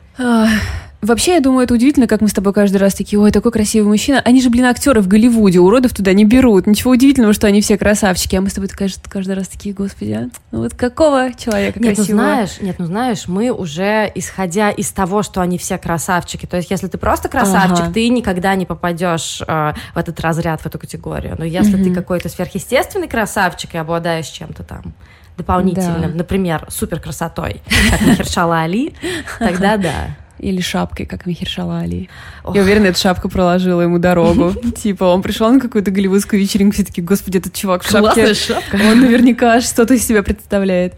Вообще, 1.02 1.34
я 1.34 1.40
думаю, 1.40 1.64
это 1.64 1.74
удивительно, 1.74 2.06
как 2.06 2.20
мы 2.20 2.28
с 2.28 2.32
тобой 2.32 2.52
каждый 2.52 2.76
раз 2.76 2.94
такие, 2.94 3.18
ой, 3.18 3.32
такой 3.32 3.50
красивый 3.50 3.88
мужчина. 3.88 4.22
Они 4.24 4.40
же, 4.40 4.50
блин, 4.50 4.66
актеры 4.66 5.00
в 5.00 5.08
Голливуде, 5.08 5.58
уродов 5.58 5.92
туда 5.92 6.12
не 6.12 6.24
берут. 6.24 6.68
Ничего 6.68 6.92
удивительного, 6.92 7.32
что 7.32 7.48
они 7.48 7.60
все 7.60 7.76
красавчики. 7.76 8.36
А 8.36 8.40
мы 8.40 8.48
с 8.48 8.52
тобой 8.52 8.68
кажется, 8.68 9.02
каждый 9.08 9.34
раз 9.34 9.48
такие, 9.48 9.74
господи, 9.74 10.12
а? 10.12 10.30
Ну 10.52 10.60
вот 10.62 10.74
какого 10.74 11.32
человека 11.34 11.80
нет, 11.80 11.96
красивого? 11.96 12.20
Ну, 12.20 12.28
знаешь, 12.28 12.60
нет, 12.60 12.76
ну 12.78 12.86
знаешь, 12.86 13.26
мы 13.26 13.50
уже, 13.50 14.12
исходя 14.14 14.70
из 14.70 14.92
того, 14.92 15.24
что 15.24 15.40
они 15.40 15.58
все 15.58 15.76
красавчики, 15.76 16.46
то 16.46 16.56
есть 16.56 16.70
если 16.70 16.86
ты 16.86 16.98
просто 16.98 17.28
красавчик, 17.28 17.86
ага. 17.86 17.92
ты 17.92 18.08
никогда 18.08 18.54
не 18.54 18.64
попадешь 18.64 19.42
э, 19.44 19.72
в 19.94 19.98
этот 19.98 20.20
разряд, 20.20 20.60
в 20.60 20.66
эту 20.66 20.78
категорию. 20.78 21.34
Но 21.36 21.44
если 21.44 21.74
угу. 21.74 21.82
ты 21.82 21.92
какой-то 21.92 22.28
сверхъестественный 22.28 23.08
красавчик 23.08 23.74
и 23.74 23.78
обладаешь 23.78 24.28
чем-то 24.28 24.62
там 24.62 24.94
дополнительным, 25.36 26.12
да. 26.12 26.18
например, 26.18 26.66
супер 26.68 27.00
красотой, 27.00 27.60
как 27.90 28.02
Махершала 28.02 28.60
Али, 28.60 28.94
тогда 29.40 29.76
да. 29.76 30.16
Или 30.42 30.60
шапкой, 30.60 31.06
как 31.06 31.24
Михершала 31.24 31.78
Али. 31.78 32.10
Ох. 32.42 32.54
Я 32.54 32.62
уверена, 32.62 32.86
эта 32.86 32.98
шапка 32.98 33.28
проложила 33.28 33.80
ему 33.80 33.98
дорогу. 33.98 34.52
Типа, 34.76 35.04
он 35.04 35.22
пришел 35.22 35.50
на 35.52 35.60
какую-то 35.60 35.92
голливудскую 35.92 36.40
вечеринку, 36.40 36.74
все 36.74 36.84
таки 36.84 37.00
господи, 37.00 37.38
этот 37.38 37.54
чувак 37.54 37.84
в 37.84 37.90
шапке. 37.90 38.34
шапка. 38.34 38.74
Он 38.74 39.00
наверняка 39.00 39.60
что-то 39.60 39.94
из 39.94 40.04
себя 40.04 40.24
представляет. 40.24 40.94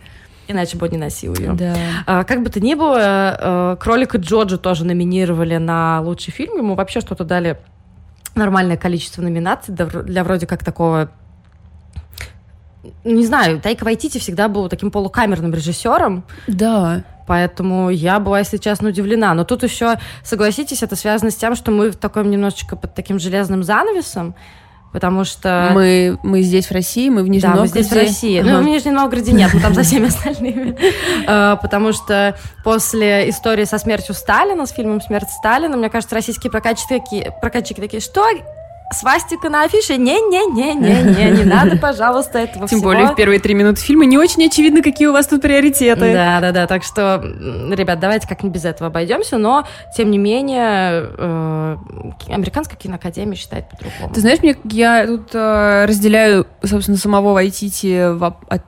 Иначе 0.49 0.77
бы 0.79 0.87
он 0.87 0.93
не 0.93 0.99
носил 0.99 1.35
ее. 1.35 1.53
Да. 1.53 1.77
А, 2.07 2.25
как 2.25 2.43
бы 2.43 2.49
то 2.51 2.59
ни 2.59 2.75
было, 2.75 2.99
а, 2.99 3.77
Кролика 3.77 4.19
Джоджо 4.19 4.57
тоже 4.57 4.85
номинировали 4.85 5.59
на 5.59 6.01
лучший 6.01 6.33
фильм. 6.33 6.57
Ему 6.57 6.75
вообще 6.75 7.01
что-то 7.01 7.25
дали 7.25 7.59
нормальное 8.35 8.77
количество 8.77 9.23
номинаций 9.23 9.75
для 9.75 10.25
вроде 10.25 10.47
как 10.47 10.65
такого 10.65 11.11
не 13.05 13.25
знаю, 13.25 13.61
Тайка 13.61 13.85
Вайтити 13.85 14.19
всегда 14.19 14.49
был 14.49 14.69
таким 14.69 14.91
полукамерным 14.91 15.55
режиссером. 15.55 16.25
Да. 16.47 17.05
Поэтому 17.26 17.90
я 17.90 18.19
была, 18.21 18.40
если 18.40 18.59
честно, 18.59 18.90
удивлена. 18.90 19.35
Но 19.35 19.45
тут 19.45 19.62
еще, 19.62 19.97
согласитесь, 20.23 20.83
это 20.83 20.97
связано 20.97 21.31
с 21.31 21.37
тем, 21.37 21.54
что 21.54 21.71
мы 21.71 21.90
в 21.90 21.97
таком 21.97 22.31
немножечко 22.31 22.76
под 22.76 22.95
таким 22.95 23.19
железным 23.19 23.62
занавесом, 23.62 24.35
потому 24.93 25.25
что... 25.25 25.71
Мы, 25.73 26.19
мы 26.23 26.43
здесь 26.43 26.66
в 26.66 26.73
России, 26.73 27.09
мы 27.09 27.23
в 27.23 27.28
Нижнем 27.28 27.50
да, 27.50 27.57
Новгороде. 27.57 27.78
мы 27.78 27.83
здесь 27.83 27.93
в 27.93 27.97
России. 27.97 28.40
Ага. 28.40 28.50
Ну, 28.50 28.59
в 28.61 28.64
Нижнем 28.64 28.95
Новгороде 28.95 29.33
нет, 29.33 29.54
мы 29.54 29.61
там 29.61 29.75
за 29.75 29.83
всеми 29.83 30.09
остальными. 30.09 30.76
А, 31.26 31.57
потому 31.57 31.93
что 31.93 32.37
после 32.64 33.31
истории 33.31 33.64
со 33.64 33.78
смертью 33.78 34.14
Сталина, 34.14 34.66
с 34.66 34.73
фильмом 34.73 35.00
«Смерть 35.00 35.28
Сталина», 35.31 35.75
мне 35.76 35.88
кажется, 35.88 36.14
российские 36.14 36.50
прокатчики 36.50 36.88
такие, 36.88 37.33
прокатчики 37.40 37.81
такие, 37.81 38.00
что 38.00 38.26
свастика 38.93 39.49
на 39.49 39.64
афише, 39.64 39.97
не-не-не-не-не, 39.97 41.38
не 41.38 41.45
надо, 41.45 41.76
пожалуйста, 41.76 42.38
этого 42.38 42.69
Тем 42.69 42.79
всего. 42.79 42.93
более 42.93 43.09
в 43.09 43.14
первые 43.14 43.41
три 43.41 43.55
минуты 43.55 43.81
фильма 43.81 44.05
не 44.05 44.19
очень 44.19 44.45
очевидно, 44.47 44.83
какие 44.83 45.09
у 45.09 45.12
вас 45.12 45.26
тут 45.26 45.43
приоритеты. 45.43 46.12
Да-да-да, 46.12 46.67
так 46.67 46.85
что, 46.85 47.23
ребят, 47.25 47.99
давайте 47.99 48.29
как-нибудь 48.29 48.55
без 48.55 48.64
этого 48.64 48.88
обойдемся, 48.88 49.38
но, 49.38 49.67
тем 49.97 50.11
не 50.11 50.19
менее, 50.19 51.09
э, 51.17 51.76
американская 52.29 52.76
киноакадемия 52.76 53.37
считает 53.37 53.69
по-другому. 53.71 54.12
Ты 54.12 54.21
знаешь, 54.21 54.41
мне, 54.41 54.57
я 54.64 55.07
тут 55.07 55.31
э, 55.33 55.87
разделяю, 55.87 56.47
собственно, 56.62 56.99
самого 56.99 57.33
Вайтити 57.33 58.12
в, 58.12 58.37
от, 58.49 58.62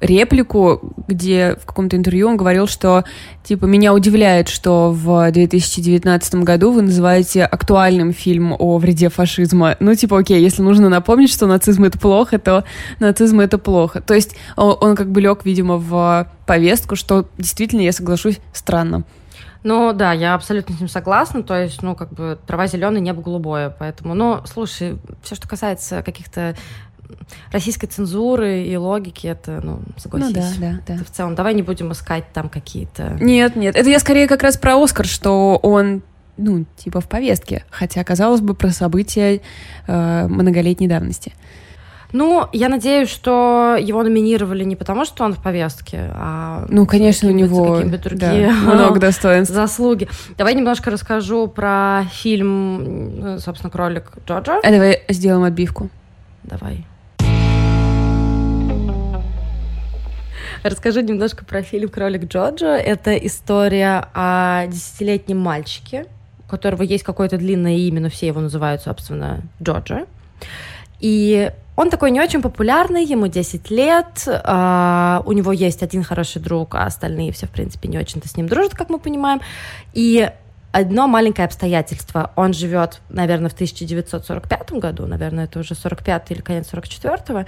реплику, 0.00 0.94
где 1.06 1.56
в 1.60 1.66
каком-то 1.66 1.96
интервью 1.96 2.28
он 2.28 2.36
говорил, 2.36 2.66
что, 2.66 3.04
типа, 3.44 3.66
меня 3.66 3.94
удивляет, 3.94 4.48
что 4.48 4.90
в 4.90 5.30
2019 5.30 6.34
году 6.36 6.72
вы 6.72 6.82
называете 6.82 7.44
актуальным 7.44 8.12
фильм 8.12 8.54
о 8.58 8.78
вреде 8.78 9.08
фашизма 9.08 9.51
нацизма. 9.52 9.76
Ну, 9.80 9.94
типа, 9.94 10.18
окей, 10.18 10.42
если 10.42 10.62
нужно 10.62 10.88
напомнить, 10.88 11.32
что 11.32 11.46
нацизм 11.46 11.84
это 11.84 11.98
плохо, 11.98 12.38
то 12.38 12.64
нацизм 13.00 13.40
это 13.40 13.58
плохо. 13.58 14.00
То 14.00 14.14
есть 14.14 14.36
он, 14.56 14.76
он 14.80 14.96
как 14.96 15.10
бы 15.10 15.20
лег, 15.20 15.44
видимо, 15.44 15.76
в 15.76 16.28
повестку, 16.46 16.96
что 16.96 17.26
действительно, 17.38 17.80
я 17.80 17.92
соглашусь, 17.92 18.40
странно. 18.52 19.04
Ну 19.64 19.92
да, 19.92 20.12
я 20.12 20.34
абсолютно 20.34 20.74
с 20.74 20.80
ним 20.80 20.88
согласна. 20.88 21.42
То 21.42 21.60
есть, 21.60 21.82
ну, 21.82 21.94
как 21.94 22.12
бы 22.12 22.38
трава 22.46 22.66
зеленая, 22.66 23.00
небо 23.00 23.22
голубое. 23.22 23.74
Поэтому, 23.78 24.14
ну, 24.14 24.40
слушай, 24.44 24.98
все, 25.22 25.36
что 25.36 25.48
касается 25.48 26.02
каких-то 26.02 26.56
российской 27.52 27.86
цензуры 27.86 28.62
и 28.62 28.76
логики, 28.76 29.26
это, 29.28 29.60
ну, 29.62 29.80
согласись. 29.98 30.34
Ну, 30.34 30.42
да, 30.42 30.50
да, 30.58 30.78
да. 30.86 30.94
Это 30.94 31.04
в 31.04 31.10
целом, 31.10 31.34
давай 31.34 31.54
не 31.54 31.62
будем 31.62 31.92
искать 31.92 32.24
там 32.32 32.48
какие-то... 32.48 33.16
Нет, 33.20 33.54
нет, 33.54 33.76
это 33.76 33.88
я 33.88 34.00
скорее 34.00 34.26
как 34.26 34.42
раз 34.42 34.56
про 34.56 34.82
Оскар, 34.82 35.06
что 35.06 35.60
он 35.62 36.02
ну, 36.36 36.64
типа 36.76 37.00
в 37.00 37.08
повестке, 37.08 37.64
хотя, 37.70 38.02
казалось 38.04 38.40
бы, 38.40 38.54
про 38.54 38.70
события 38.70 39.40
э, 39.86 40.26
многолетней 40.28 40.88
давности. 40.88 41.32
Ну, 42.12 42.46
я 42.52 42.68
надеюсь, 42.68 43.08
что 43.08 43.76
его 43.80 44.02
номинировали 44.02 44.64
не 44.64 44.76
потому, 44.76 45.06
что 45.06 45.24
он 45.24 45.32
в 45.32 45.42
повестке, 45.42 46.10
а... 46.14 46.66
Ну, 46.68 46.86
конечно, 46.86 47.28
у 47.28 47.32
него 47.32 47.80
другие 47.80 48.48
да, 48.48 48.52
много 48.74 49.00
достоинств. 49.00 49.54
Заслуги. 49.54 50.08
Давай 50.36 50.54
немножко 50.54 50.90
расскажу 50.90 51.48
про 51.48 52.04
фильм, 52.12 53.38
собственно, 53.38 53.70
«Кролик 53.70 54.12
Джорджа». 54.26 54.60
А 54.62 54.70
давай 54.70 55.02
сделаем 55.08 55.44
отбивку. 55.44 55.88
Давай. 56.44 56.84
Расскажу 60.62 61.00
немножко 61.00 61.44
про 61.44 61.62
фильм 61.62 61.88
«Кролик 61.88 62.26
Джорджа». 62.26 62.76
Это 62.76 63.16
история 63.16 64.08
о 64.12 64.66
десятилетнем 64.66 65.38
мальчике, 65.38 66.06
которого 66.52 66.82
есть 66.82 67.02
какое-то 67.02 67.36
длинное 67.38 67.76
имя, 67.76 68.00
но 68.00 68.08
все 68.08 68.28
его 68.28 68.40
называют, 68.40 68.82
собственно, 68.82 69.40
Джорджа. 69.60 70.06
И 71.00 71.50
он 71.74 71.90
такой 71.90 72.10
не 72.10 72.20
очень 72.20 72.42
популярный, 72.42 73.04
ему 73.04 73.26
10 73.26 73.70
лет, 73.70 74.24
э, 74.26 75.20
у 75.24 75.32
него 75.32 75.52
есть 75.52 75.82
один 75.82 76.04
хороший 76.04 76.40
друг, 76.40 76.74
а 76.74 76.84
остальные 76.84 77.32
все, 77.32 77.46
в 77.46 77.50
принципе, 77.50 77.88
не 77.88 77.98
очень-то 77.98 78.28
с 78.28 78.36
ним 78.36 78.46
дружат, 78.46 78.74
как 78.74 78.90
мы 78.90 78.98
понимаем. 78.98 79.40
И 79.94 80.30
одно 80.70 81.06
маленькое 81.06 81.46
обстоятельство. 81.46 82.32
Он 82.36 82.52
живет, 82.52 83.00
наверное, 83.08 83.48
в 83.48 83.54
1945 83.54 84.72
году, 84.72 85.06
наверное, 85.06 85.44
это 85.44 85.60
уже 85.60 85.74
45 85.74 86.30
или 86.30 86.40
конец 86.40 86.68
44-го, 86.72 87.44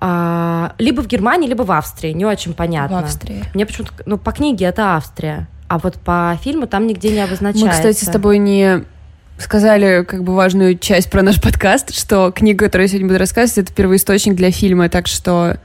э, 0.00 0.70
либо 0.78 1.00
в 1.02 1.06
Германии, 1.08 1.48
либо 1.48 1.62
в 1.62 1.72
Австрии, 1.72 2.12
не 2.12 2.24
очень 2.24 2.54
понятно. 2.54 3.02
В 3.02 3.04
Австрии. 3.04 3.44
Мне 3.54 3.66
почему-то, 3.66 3.92
ну, 4.06 4.18
по 4.18 4.32
книге 4.32 4.66
это 4.66 4.94
Австрия. 4.96 5.48
А 5.68 5.78
вот 5.78 5.96
по 5.96 6.38
фильму 6.42 6.66
там 6.66 6.86
нигде 6.86 7.10
не 7.10 7.20
обозначается. 7.20 7.66
Мы, 7.66 7.72
кстати, 7.72 8.04
с 8.04 8.08
тобой 8.08 8.38
не 8.38 8.84
сказали 9.38 10.04
как 10.04 10.24
бы 10.24 10.34
важную 10.34 10.78
часть 10.78 11.10
про 11.10 11.22
наш 11.22 11.40
подкаст, 11.40 11.94
что 11.94 12.32
книга, 12.32 12.66
которую 12.66 12.86
я 12.86 12.88
сегодня 12.88 13.08
буду 13.08 13.18
рассказывать, 13.18 13.58
это 13.58 13.74
первоисточник 13.74 14.34
для 14.34 14.50
фильма, 14.50 14.88
так 14.88 15.06
что... 15.06 15.58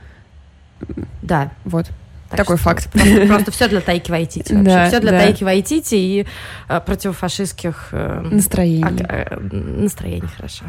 Да. 1.22 1.50
Вот. 1.64 1.86
Так 2.30 2.38
Такой 2.38 2.56
что, 2.56 2.64
факт. 2.64 2.90
Просто, 2.90 3.26
просто 3.26 3.50
все 3.52 3.68
для 3.68 3.80
Тайки 3.80 4.10
Вайтити. 4.10 4.52
Вообще. 4.52 4.64
Да, 4.64 4.88
все 4.88 5.00
для 5.00 5.12
да. 5.12 5.20
Тайки 5.20 5.44
Вайтити 5.44 5.94
и 5.94 6.26
э, 6.68 6.80
противофашистских 6.80 7.88
э, 7.92 8.20
настроений. 8.30 9.04
Э, 9.08 9.38
настроений, 9.40 10.28
хорошо. 10.36 10.64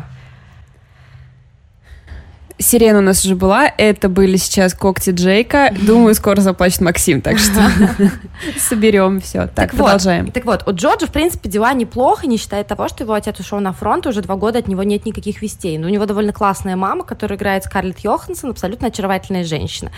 Сирена 2.58 3.00
у 3.00 3.02
нас 3.02 3.26
уже 3.26 3.36
была, 3.36 3.68
это 3.78 4.08
были 4.08 4.38
сейчас 4.38 4.74
когти 4.74 5.10
Джейка. 5.10 5.74
Думаю, 5.82 6.16
скоро 6.16 6.40
заплачет 6.40 6.80
Максим, 6.82 7.22
так 7.22 7.38
что 7.38 7.70
соберем 8.58 9.20
все. 9.20 9.48
Так, 9.48 9.72
продолжаем. 9.72 10.32
Так 10.32 10.46
вот, 10.46 10.64
у 10.66 10.72
Джорджа, 10.72 11.06
в 11.06 11.12
принципе, 11.12 11.50
дела 11.50 11.74
неплохо, 11.74 12.28
не 12.28 12.38
считая 12.38 12.64
того, 12.64 12.88
что 12.88 13.04
его 13.04 13.14
отец 13.14 13.38
ушел 13.40 13.60
на 13.60 13.74
фронт, 13.74 14.08
уже 14.08 14.22
два 14.22 14.38
года 14.38 14.60
от 14.60 14.70
него 14.70 14.84
нет 14.84 15.06
никаких 15.06 15.42
вестей. 15.42 15.78
Но 15.78 15.88
у 15.88 15.90
него 15.90 16.06
довольно 16.06 16.32
классная 16.32 16.78
мама, 16.78 17.04
которая 17.04 17.38
играет 17.38 17.66
Скарлетт 17.66 18.00
Йоханссон, 18.00 18.52
абсолютно 18.52 18.88
очаровательная 18.88 19.44
женщина. 19.44 19.92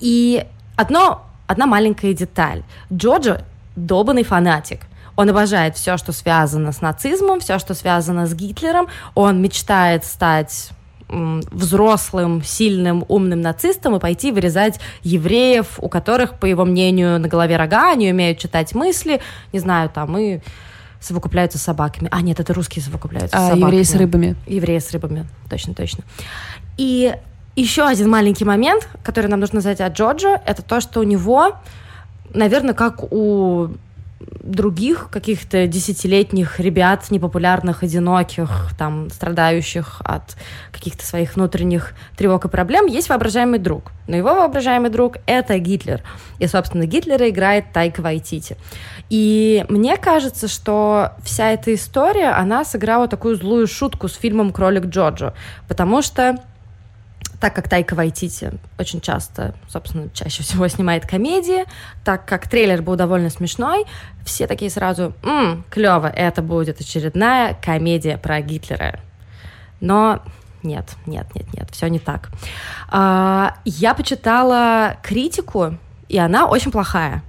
И 0.00 0.46
одно, 0.76 1.26
одна 1.46 1.66
маленькая 1.66 2.14
деталь. 2.14 2.62
Джорджа 2.90 3.44
долбанный 3.76 4.24
фанатик. 4.24 4.80
Он 5.16 5.28
обожает 5.28 5.76
все, 5.76 5.98
что 5.98 6.12
связано 6.12 6.72
с 6.72 6.80
нацизмом, 6.80 7.40
все, 7.40 7.58
что 7.58 7.74
связано 7.74 8.26
с 8.26 8.32
Гитлером. 8.32 8.88
Он 9.14 9.42
мечтает 9.42 10.06
стать 10.06 10.70
взрослым, 11.10 12.42
сильным, 12.42 13.04
умным 13.08 13.40
нацистом 13.40 13.96
и 13.96 14.00
пойти 14.00 14.32
вырезать 14.32 14.80
евреев, 15.02 15.78
у 15.78 15.88
которых, 15.88 16.38
по 16.38 16.46
его 16.46 16.64
мнению, 16.64 17.18
на 17.18 17.28
голове 17.28 17.56
рога, 17.56 17.92
они 17.92 18.10
умеют 18.10 18.38
читать 18.38 18.74
мысли, 18.74 19.20
не 19.52 19.58
знаю, 19.58 19.90
там, 19.90 20.16
и 20.16 20.40
совокупляются 21.00 21.58
с 21.58 21.62
собаками. 21.62 22.08
А, 22.10 22.20
нет, 22.20 22.40
это 22.40 22.52
русские 22.54 22.82
совокупляются 22.82 23.36
а, 23.36 23.40
с 23.40 23.42
собаками. 23.44 23.66
евреи 23.66 23.82
с 23.82 23.94
рыбами. 23.94 24.36
Евреи 24.46 24.78
с 24.78 24.90
рыбами, 24.92 25.26
точно, 25.48 25.74
точно. 25.74 26.04
И 26.76 27.14
еще 27.56 27.86
один 27.86 28.08
маленький 28.10 28.44
момент, 28.44 28.88
который 29.02 29.26
нам 29.26 29.40
нужно 29.40 29.60
знать 29.60 29.80
от 29.80 29.94
Джорджа, 29.94 30.40
это 30.46 30.62
то, 30.62 30.80
что 30.80 31.00
у 31.00 31.02
него, 31.02 31.56
наверное, 32.32 32.74
как 32.74 33.12
у 33.12 33.70
других 34.20 35.08
каких-то 35.10 35.66
десятилетних 35.66 36.60
ребят, 36.60 37.10
непопулярных, 37.10 37.82
одиноких, 37.82 38.70
там, 38.78 39.10
страдающих 39.10 40.02
от 40.04 40.36
каких-то 40.72 41.04
своих 41.04 41.36
внутренних 41.36 41.94
тревог 42.16 42.44
и 42.44 42.48
проблем, 42.48 42.86
есть 42.86 43.08
воображаемый 43.08 43.58
друг. 43.58 43.92
Но 44.06 44.16
его 44.16 44.34
воображаемый 44.34 44.90
друг— 44.90 45.16
это 45.26 45.58
Гитлер. 45.58 46.02
И, 46.38 46.46
собственно, 46.46 46.84
Гитлера 46.84 47.28
играет 47.30 47.72
Тайка 47.72 48.02
Вайтити. 48.02 48.56
И 49.08 49.64
мне 49.68 49.96
кажется, 49.96 50.48
что 50.48 51.12
вся 51.22 51.50
эта 51.50 51.74
история, 51.74 52.30
она 52.30 52.64
сыграла 52.64 53.08
такую 53.08 53.36
злую 53.36 53.66
шутку 53.66 54.08
с 54.08 54.14
фильмом 54.14 54.52
«Кролик 54.52 54.86
Джорджо», 54.86 55.34
потому 55.66 56.02
что 56.02 56.38
так 57.40 57.54
как 57.54 57.68
Тайка 57.68 57.94
Вайтити 57.94 58.52
очень 58.78 59.00
часто, 59.00 59.54
собственно, 59.68 60.10
чаще 60.12 60.42
всего 60.42 60.68
снимает 60.68 61.06
комедии, 61.06 61.64
так 62.04 62.26
как 62.26 62.48
трейлер 62.48 62.82
был 62.82 62.96
довольно 62.96 63.30
смешной, 63.30 63.86
все 64.24 64.46
такие 64.46 64.70
сразу, 64.70 65.14
«Ммм, 65.22 65.64
клево, 65.70 66.06
это 66.06 66.42
будет 66.42 66.80
очередная 66.80 67.54
комедия 67.54 68.18
про 68.18 68.40
Гитлера». 68.42 69.00
Но 69.80 70.22
нет, 70.62 70.94
нет, 71.06 71.26
нет, 71.34 71.46
нет, 71.54 71.68
все 71.72 71.88
не 71.88 71.98
так. 71.98 72.28
А, 72.88 73.56
я 73.64 73.94
почитала 73.94 74.96
критику, 75.02 75.78
и 76.08 76.18
она 76.18 76.46
очень 76.46 76.70
плохая. 76.70 77.22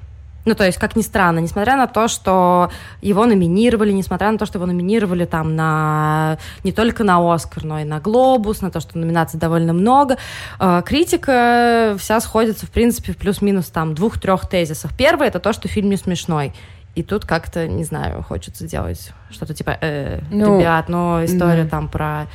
Ну, 0.46 0.56
то 0.56 0.66
есть, 0.66 0.78
как 0.80 0.96
ни 0.96 1.02
странно, 1.02 1.40
несмотря 1.40 1.78
на 1.78 1.88
то, 1.88 2.08
что 2.08 2.72
его 3.02 3.26
номинировали, 3.26 3.92
несмотря 3.92 4.32
на 4.32 4.38
то, 4.38 4.46
что 4.46 4.58
его 4.58 4.66
номинировали 4.66 5.26
там 5.26 5.56
на 5.56 6.38
не 6.64 6.72
только 6.72 7.04
на 7.04 7.34
Оскар, 7.34 7.64
но 7.64 7.80
и 7.80 7.84
на 7.84 8.00
Глобус, 8.00 8.62
на 8.62 8.72
то, 8.72 8.80
что 8.80 8.98
номинаций 8.98 9.40
довольно 9.40 9.74
много, 9.74 10.18
э, 10.60 10.82
критика 10.86 11.96
вся 12.00 12.20
сходится, 12.22 12.66
в 12.66 12.72
принципе, 12.72 13.14
в 13.14 13.18
плюс-минус 13.18 13.68
там 13.68 13.94
двух-трех 13.94 14.50
тезисах. 14.50 14.92
Первый— 14.98 15.28
это 15.30 15.40
то, 15.40 15.54
что 15.54 15.68
фильм 15.68 15.90
не 15.90 15.98
смешной. 15.98 16.54
И 16.94 17.04
тут 17.04 17.26
как-то, 17.26 17.68
не 17.68 17.86
знаю, 17.86 18.22
хочется 18.24 18.68
делать 18.68 19.14
что-то 19.30 19.54
типа, 19.54 19.78
э, 19.80 20.22
ну, 20.30 20.60
ребят, 20.60 20.90
но 20.90 21.24
история 21.24 21.64
да. 21.64 21.70
там 21.70 21.88
про 21.88 22.28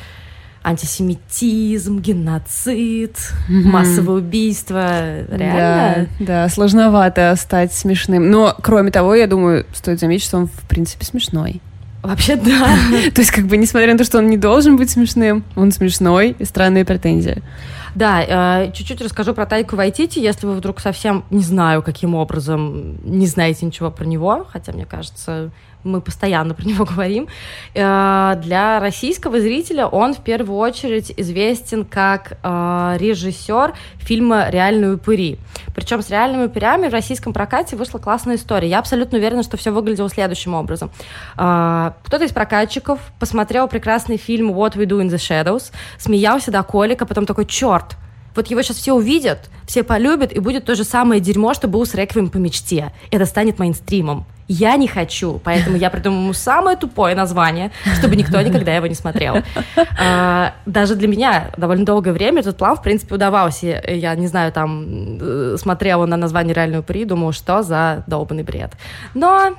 антисемитизм, 0.66 2.00
геноцид, 2.00 3.16
mm-hmm. 3.48 3.62
массовое 3.70 4.16
убийство. 4.16 5.24
Реально? 5.28 6.08
Да, 6.18 6.26
да, 6.26 6.48
сложновато 6.48 7.34
стать 7.38 7.72
смешным. 7.72 8.30
Но, 8.30 8.56
кроме 8.60 8.90
того, 8.90 9.14
я 9.14 9.28
думаю, 9.28 9.64
стоит 9.72 10.00
заметить, 10.00 10.24
что 10.24 10.38
он, 10.38 10.48
в 10.48 10.68
принципе, 10.68 11.04
смешной. 11.04 11.60
Вообще, 12.02 12.34
да. 12.34 12.76
То 13.14 13.20
есть, 13.20 13.30
как 13.30 13.46
бы, 13.46 13.56
несмотря 13.56 13.92
на 13.92 13.98
то, 13.98 14.04
что 14.04 14.18
он 14.18 14.26
не 14.26 14.36
должен 14.36 14.76
быть 14.76 14.90
смешным, 14.90 15.44
он 15.54 15.70
смешной 15.70 16.34
и 16.36 16.44
странные 16.44 16.84
претензии. 16.84 17.42
Да, 17.94 18.64
э, 18.64 18.72
чуть-чуть 18.72 19.00
расскажу 19.00 19.34
про 19.34 19.46
Тайку 19.46 19.76
Вайтити, 19.76 20.18
если 20.18 20.46
вы 20.46 20.54
вдруг 20.54 20.80
совсем, 20.80 21.24
не 21.30 21.42
знаю, 21.42 21.82
каким 21.82 22.16
образом, 22.16 22.98
не 23.04 23.26
знаете 23.26 23.64
ничего 23.64 23.92
про 23.92 24.04
него, 24.04 24.46
хотя, 24.52 24.72
мне 24.72 24.84
кажется, 24.84 25.50
мы 25.86 26.00
постоянно 26.00 26.54
про 26.54 26.64
него 26.64 26.84
говорим. 26.90 27.28
Э, 27.74 28.34
для 28.42 28.80
российского 28.80 29.40
зрителя 29.40 29.86
он 29.86 30.14
в 30.14 30.18
первую 30.18 30.58
очередь 30.58 31.12
известен 31.16 31.84
как 31.84 32.38
э, 32.42 32.96
режиссер 32.98 33.74
фильма 33.98 34.50
«Реальные 34.50 34.94
упыри». 34.94 35.38
Причем 35.74 36.02
с 36.02 36.10
«Реальными 36.10 36.46
упырями» 36.46 36.88
в 36.88 36.92
российском 36.92 37.32
прокате 37.32 37.76
вышла 37.76 37.98
классная 37.98 38.36
история. 38.36 38.68
Я 38.68 38.78
абсолютно 38.78 39.18
уверена, 39.18 39.42
что 39.42 39.56
все 39.56 39.70
выглядело 39.70 40.08
следующим 40.10 40.54
образом. 40.54 40.90
Э, 41.38 41.92
кто-то 42.04 42.24
из 42.24 42.32
прокатчиков 42.32 43.00
посмотрел 43.18 43.68
прекрасный 43.68 44.16
фильм 44.16 44.50
«What 44.50 44.74
We 44.74 44.86
Do 44.86 45.00
in 45.00 45.08
the 45.08 45.16
Shadows», 45.16 45.72
смеялся 45.98 46.50
до 46.50 46.62
колика, 46.62 47.06
потом 47.06 47.26
такой, 47.26 47.46
черт, 47.46 47.96
вот 48.36 48.46
его 48.48 48.62
сейчас 48.62 48.76
все 48.76 48.92
увидят, 48.92 49.50
все 49.66 49.82
полюбят, 49.82 50.32
и 50.32 50.38
будет 50.38 50.64
то 50.64 50.74
же 50.74 50.84
самое 50.84 51.20
дерьмо, 51.20 51.54
что 51.54 51.68
было 51.68 51.84
с 51.84 51.94
«Реквием 51.94 52.28
по 52.28 52.36
мечте». 52.36 52.92
Это 53.10 53.26
станет 53.26 53.58
мейнстримом. 53.58 54.26
Я 54.48 54.76
не 54.76 54.86
хочу, 54.86 55.40
поэтому 55.42 55.76
я 55.76 55.90
придумаю 55.90 56.22
ему 56.22 56.32
самое 56.32 56.76
тупое 56.76 57.16
название, 57.16 57.72
чтобы 57.98 58.14
никто 58.14 58.40
никогда 58.40 58.74
его 58.76 58.86
не 58.86 58.94
смотрел. 58.94 59.42
А, 59.98 60.54
даже 60.66 60.94
для 60.94 61.08
меня 61.08 61.50
довольно 61.56 61.84
долгое 61.84 62.12
время 62.12 62.40
этот 62.40 62.56
план, 62.56 62.76
в 62.76 62.82
принципе, 62.82 63.16
удавался. 63.16 63.82
Я, 63.88 64.14
не 64.14 64.26
знаю, 64.28 64.52
там, 64.52 65.18
э, 65.20 65.56
смотрела 65.58 66.06
на 66.06 66.16
название 66.16 66.54
реального 66.54 66.82
при, 66.82 67.04
думала, 67.04 67.32
что 67.32 67.62
за 67.62 68.04
долбанный 68.06 68.42
бред. 68.44 68.72
Но 69.14 69.56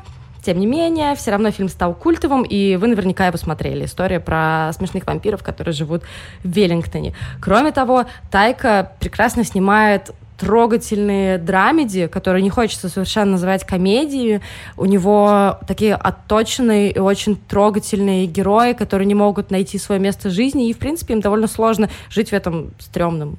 тем 0.47 0.61
не 0.61 0.65
менее, 0.65 1.13
все 1.15 1.31
равно 1.31 1.51
фильм 1.51 1.67
стал 1.67 1.93
культовым, 1.93 2.43
и 2.43 2.77
вы 2.77 2.87
наверняка 2.87 3.27
его 3.27 3.35
смотрели. 3.37 3.83
История 3.83 4.21
про 4.21 4.71
смешных 4.71 5.05
вампиров, 5.05 5.43
которые 5.43 5.73
живут 5.73 6.03
в 6.41 6.49
Веллингтоне. 6.49 7.13
Кроме 7.41 7.73
того, 7.73 8.05
Тайка 8.31 8.93
прекрасно 9.01 9.43
снимает 9.43 10.11
трогательные 10.37 11.37
драмеди, 11.37 12.07
которые 12.07 12.43
не 12.43 12.49
хочется 12.49 12.87
совершенно 12.87 13.31
называть 13.31 13.65
комедией. 13.65 14.39
У 14.77 14.85
него 14.85 15.59
такие 15.67 15.95
отточенные 15.95 16.91
и 16.91 16.99
очень 16.99 17.35
трогательные 17.35 18.25
герои, 18.25 18.71
которые 18.71 19.05
не 19.05 19.15
могут 19.15 19.51
найти 19.51 19.77
свое 19.77 19.99
место 19.99 20.29
в 20.29 20.31
жизни, 20.31 20.69
и, 20.69 20.73
в 20.73 20.77
принципе, 20.77 21.13
им 21.15 21.19
довольно 21.19 21.47
сложно 21.47 21.89
жить 22.09 22.29
в 22.29 22.33
этом 22.33 22.71
стрёмном 22.79 23.35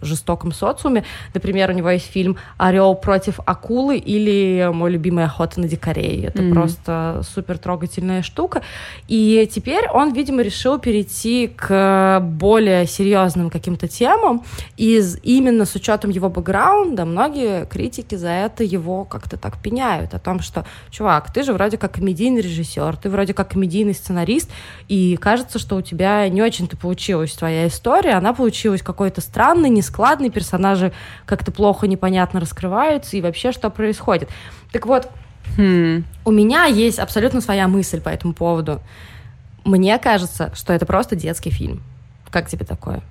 жестоком 0.00 0.52
социуме. 0.52 1.04
Например, 1.34 1.70
у 1.70 1.72
него 1.72 1.90
есть 1.90 2.06
фильм 2.06 2.36
«Орел 2.56 2.94
против 2.94 3.40
акулы» 3.44 3.98
или 3.98 4.70
«Мой 4.72 4.90
любимый 4.90 5.24
охота 5.24 5.60
на 5.60 5.68
дикарей». 5.68 6.26
Это 6.26 6.42
mm-hmm. 6.42 6.52
просто 6.52 7.22
супер 7.34 7.58
трогательная 7.58 8.22
штука. 8.22 8.62
И 9.08 9.48
теперь 9.52 9.88
он, 9.88 10.12
видимо, 10.12 10.42
решил 10.42 10.78
перейти 10.78 11.48
к 11.48 12.20
более 12.20 12.86
серьезным 12.86 13.50
каким-то 13.50 13.88
темам. 13.88 14.44
И 14.76 15.00
именно 15.22 15.64
с 15.64 15.74
учетом 15.74 16.10
его 16.10 16.28
бэкграунда 16.28 17.04
многие 17.04 17.66
критики 17.66 18.14
за 18.14 18.28
это 18.28 18.64
его 18.64 19.04
как-то 19.04 19.36
так 19.36 19.60
пеняют. 19.60 20.14
О 20.14 20.18
том, 20.18 20.40
что, 20.40 20.64
чувак, 20.90 21.32
ты 21.32 21.42
же 21.42 21.52
вроде 21.52 21.78
как 21.78 21.92
комедийный 21.92 22.40
режиссер, 22.40 22.96
ты 22.96 23.10
вроде 23.10 23.34
как 23.34 23.50
комедийный 23.50 23.94
сценарист, 23.94 24.50
и 24.88 25.16
кажется, 25.16 25.58
что 25.58 25.76
у 25.76 25.82
тебя 25.82 26.28
не 26.28 26.42
очень-то 26.42 26.76
получилась 26.76 27.32
твоя 27.32 27.66
история, 27.66 28.12
она 28.12 28.32
получилась 28.32 28.82
какой-то 28.82 29.20
странной, 29.20 29.70
нескладный, 29.82 30.30
персонажи 30.30 30.92
как-то 31.26 31.52
плохо, 31.52 31.86
непонятно 31.86 32.40
раскрываются, 32.40 33.16
и 33.16 33.20
вообще 33.20 33.52
что 33.52 33.68
происходит. 33.70 34.28
Так 34.70 34.86
вот, 34.86 35.10
хм. 35.56 36.04
у 36.24 36.30
меня 36.30 36.64
есть 36.64 36.98
абсолютно 36.98 37.40
своя 37.40 37.68
мысль 37.68 38.00
по 38.00 38.08
этому 38.08 38.32
поводу. 38.32 38.80
Мне 39.64 39.98
кажется, 39.98 40.52
что 40.54 40.72
это 40.72 40.86
просто 40.86 41.16
детский 41.16 41.50
фильм. 41.50 41.82
Как 42.30 42.48
тебе 42.48 42.64
такое? 42.64 43.02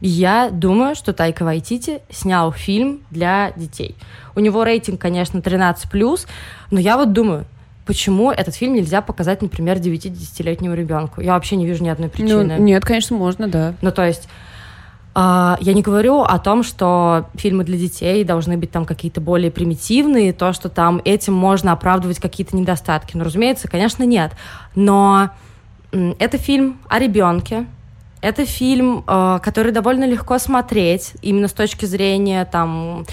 Я 0.00 0.50
думаю, 0.50 0.94
что 0.94 1.14
Тайка 1.14 1.44
Вайтити 1.44 2.00
снял 2.10 2.52
фильм 2.52 3.00
для 3.10 3.52
детей. 3.56 3.96
У 4.34 4.40
него 4.40 4.62
рейтинг, 4.62 5.00
конечно, 5.00 5.38
13+, 5.38 6.26
но 6.70 6.78
я 6.78 6.98
вот 6.98 7.12
думаю, 7.12 7.46
почему 7.86 8.30
этот 8.30 8.54
фильм 8.54 8.74
нельзя 8.74 9.00
показать, 9.00 9.40
например, 9.40 9.78
9-10-летнему 9.78 10.74
ребенку? 10.74 11.22
Я 11.22 11.32
вообще 11.32 11.56
не 11.56 11.66
вижу 11.66 11.82
ни 11.82 11.88
одной 11.88 12.10
причины. 12.10 12.56
Ну, 12.58 12.62
нет, 12.62 12.84
конечно, 12.84 13.16
можно, 13.16 13.48
да. 13.48 13.74
Ну, 13.80 13.90
то 13.90 14.06
есть 14.06 14.28
я 15.16 15.72
не 15.72 15.80
говорю 15.80 16.20
о 16.20 16.38
том, 16.38 16.62
что 16.62 17.30
фильмы 17.36 17.64
для 17.64 17.78
детей 17.78 18.22
должны 18.22 18.58
быть 18.58 18.70
там 18.70 18.84
какие-то 18.84 19.22
более 19.22 19.50
примитивные, 19.50 20.34
то, 20.34 20.52
что 20.52 20.68
там 20.68 21.00
этим 21.06 21.32
можно 21.32 21.72
оправдывать 21.72 22.18
какие-то 22.18 22.54
недостатки. 22.54 23.16
Ну, 23.16 23.24
разумеется, 23.24 23.66
конечно, 23.66 24.04
нет. 24.04 24.32
Но 24.74 25.30
это 25.90 26.36
фильм 26.36 26.78
о 26.88 26.98
ребенке, 26.98 27.66
это 28.20 28.44
фильм, 28.44 29.04
э, 29.06 29.38
который 29.42 29.72
довольно 29.72 30.04
легко 30.04 30.38
смотреть, 30.38 31.12
именно 31.22 31.48
с 31.48 31.52
точки 31.52 31.84
зрения 31.84 32.44
там 32.44 33.04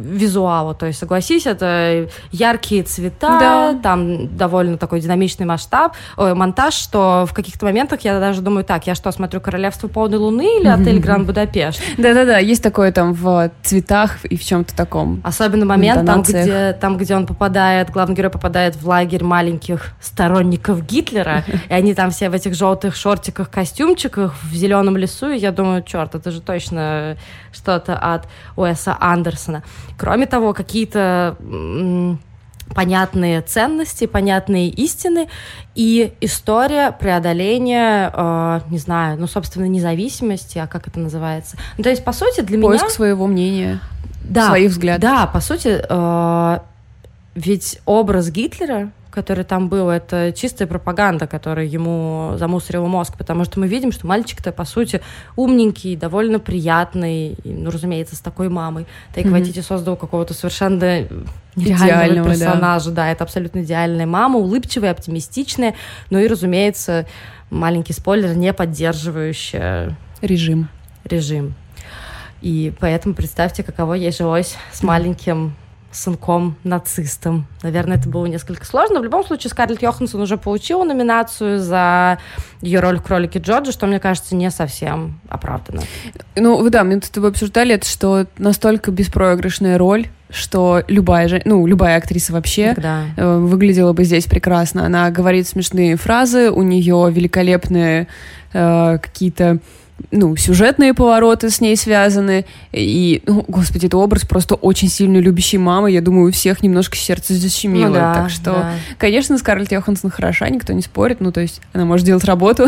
визуала. 0.00 0.74
То 0.74 0.86
есть, 0.86 0.98
согласись, 0.98 1.46
это 1.46 2.08
яркие 2.32 2.82
цвета, 2.82 3.38
да. 3.38 3.78
там 3.82 4.36
довольно 4.36 4.78
такой 4.78 5.00
динамичный 5.00 5.46
масштаб, 5.46 5.94
ой, 6.16 6.34
монтаж, 6.34 6.74
что 6.74 7.26
в 7.28 7.34
каких-то 7.34 7.64
моментах 7.66 8.00
я 8.02 8.18
даже 8.20 8.42
думаю, 8.42 8.64
так, 8.64 8.86
я 8.86 8.94
что, 8.94 9.10
смотрю 9.10 9.40
«Королевство 9.40 9.88
полной 9.88 10.18
луны» 10.18 10.60
или 10.60 10.68
«Отель 10.68 10.98
Гранд 10.98 11.26
Будапешт»? 11.26 11.80
Да-да-да, 11.96 12.38
есть 12.38 12.62
такое 12.62 12.92
там 12.92 13.12
в 13.12 13.50
цветах 13.62 14.24
и 14.24 14.36
в 14.36 14.44
чем-то 14.44 14.74
таком. 14.76 15.20
Особенно 15.24 15.64
момент 15.64 16.06
там 16.06 16.22
где, 16.22 16.72
там, 16.72 16.96
где 16.96 17.14
он 17.16 17.26
попадает, 17.26 17.90
главный 17.90 18.14
герой 18.14 18.30
попадает 18.30 18.76
в 18.76 18.86
лагерь 18.86 19.24
маленьких 19.24 19.92
сторонников 20.00 20.84
Гитлера, 20.86 21.44
и 21.68 21.72
они 21.72 21.94
там 21.94 22.10
все 22.10 22.30
в 22.30 22.34
этих 22.34 22.54
желтых 22.54 22.96
шортиках, 22.96 23.50
костюмчиках, 23.50 24.34
в 24.42 24.54
зеленом 24.54 24.96
лесу, 24.96 25.30
и 25.30 25.38
я 25.38 25.52
думаю, 25.52 25.82
черт, 25.82 26.14
это 26.14 26.30
же 26.30 26.40
точно 26.40 27.16
что-то 27.52 27.96
от 27.96 28.28
Уэса 28.56 28.96
Андерсона. 29.00 29.62
Кроме 29.96 30.26
того, 30.26 30.52
какие-то 30.54 31.36
понятные 32.74 33.40
ценности, 33.40 34.06
понятные 34.06 34.68
истины 34.68 35.28
и 35.74 36.12
история 36.20 36.92
преодоления, 36.92 38.12
э, 38.12 38.60
не 38.70 38.78
знаю, 38.78 39.18
ну, 39.18 39.26
собственно, 39.26 39.64
независимости, 39.64 40.58
а 40.58 40.66
как 40.66 40.86
это 40.86 41.00
называется? 41.00 41.56
Ну, 41.76 41.84
то 41.84 41.90
есть, 41.90 42.04
по 42.04 42.12
сути, 42.12 42.40
для 42.40 42.60
Поиск 42.60 42.72
меня... 42.72 42.80
Поиск 42.80 42.90
своего 42.90 43.26
мнения, 43.26 43.80
да, 44.22 44.48
своих 44.48 44.70
взглядов. 44.70 45.00
Да, 45.00 45.26
по 45.26 45.40
сути, 45.40 45.80
э, 45.88 46.58
ведь 47.34 47.80
образ 47.84 48.30
Гитлера 48.30 48.90
который 49.10 49.44
там 49.44 49.68
был, 49.68 49.88
это 49.88 50.32
чистая 50.32 50.68
пропаганда, 50.68 51.26
которая 51.26 51.66
ему 51.66 52.34
замусорила 52.36 52.86
мозг, 52.86 53.16
потому 53.16 53.44
что 53.44 53.60
мы 53.60 53.66
видим, 53.66 53.92
что 53.92 54.06
мальчик-то, 54.06 54.52
по 54.52 54.64
сути, 54.64 55.00
умненький, 55.36 55.96
довольно 55.96 56.38
приятный, 56.38 57.36
ну, 57.44 57.70
разумеется, 57.70 58.16
с 58.16 58.20
такой 58.20 58.48
мамой. 58.48 58.86
Тайка 59.14 59.30
mm-hmm. 59.30 59.62
создал 59.62 59.96
какого-то 59.96 60.34
совершенно 60.34 61.06
нереального 61.56 62.30
персонажа, 62.30 62.90
да. 62.90 63.04
да, 63.04 63.10
это 63.10 63.24
абсолютно 63.24 63.62
идеальная 63.62 64.06
мама, 64.06 64.38
улыбчивая, 64.38 64.90
оптимистичная, 64.90 65.74
ну 66.10 66.18
и, 66.18 66.26
разумеется, 66.26 67.06
маленький 67.50 67.92
спойлер, 67.92 68.36
не 68.36 68.52
поддерживающая 68.52 69.96
режим. 70.20 70.68
Режим. 71.04 71.54
И 72.40 72.72
поэтому 72.78 73.14
представьте, 73.14 73.62
каково 73.62 73.94
ей 73.94 74.12
жилось 74.12 74.56
с 74.72 74.82
маленьким 74.82 75.54
сынком-нацистом. 75.90 77.46
Наверное, 77.62 77.96
это 77.96 78.08
было 78.08 78.26
несколько 78.26 78.64
сложно. 78.66 79.00
В 79.00 79.04
любом 79.04 79.24
случае, 79.24 79.50
Скарлетт 79.50 79.82
Йоханссон 79.82 80.20
уже 80.20 80.36
получила 80.36 80.84
номинацию 80.84 81.58
за 81.58 82.18
ее 82.60 82.80
роль 82.80 82.98
в 82.98 83.02
«Кролике 83.02 83.38
Джорджа», 83.38 83.72
что, 83.72 83.86
мне 83.86 83.98
кажется, 83.98 84.36
не 84.36 84.50
совсем 84.50 85.20
оправдано. 85.28 85.82
Ну, 86.36 86.68
да, 86.70 86.84
мы 86.84 87.00
с 87.02 87.08
тобой 87.08 87.30
обсуждали 87.30 87.74
это, 87.74 87.88
что 87.88 88.26
настолько 88.36 88.90
беспроигрышная 88.90 89.78
роль, 89.78 90.08
что 90.30 90.82
любая 90.88 91.26
же, 91.28 91.40
ну, 91.44 91.66
любая 91.66 91.96
актриса 91.96 92.32
вообще 92.32 92.74
да. 92.76 93.04
э, 93.16 93.38
выглядела 93.38 93.94
бы 93.94 94.04
здесь 94.04 94.26
прекрасно. 94.26 94.84
Она 94.84 95.10
говорит 95.10 95.48
смешные 95.48 95.96
фразы, 95.96 96.50
у 96.50 96.62
нее 96.62 97.08
великолепные 97.10 98.08
э, 98.52 98.98
какие-то 98.98 99.58
ну, 100.10 100.36
сюжетные 100.36 100.94
повороты 100.94 101.50
с 101.50 101.60
ней 101.60 101.76
связаны. 101.76 102.46
И, 102.72 103.22
ну, 103.26 103.44
господи, 103.46 103.86
это 103.86 103.98
образ 103.98 104.24
просто 104.24 104.54
очень 104.54 104.88
сильно 104.88 105.18
любящей 105.18 105.58
мамы. 105.58 105.90
Я 105.90 106.00
думаю, 106.00 106.28
у 106.28 106.32
всех 106.32 106.62
немножко 106.62 106.96
сердце 106.96 107.34
защемило. 107.34 107.88
Ну, 107.88 107.94
да, 107.94 108.14
так 108.14 108.30
что, 108.30 108.52
да. 108.52 108.72
конечно, 108.96 109.36
Скарлетт 109.38 109.72
Йоханссон 109.72 110.10
хороша, 110.10 110.48
никто 110.48 110.72
не 110.72 110.82
спорит. 110.82 111.20
Ну, 111.20 111.32
то 111.32 111.40
есть 111.40 111.60
она 111.72 111.84
может 111.84 112.06
делать 112.06 112.24
работу. 112.24 112.66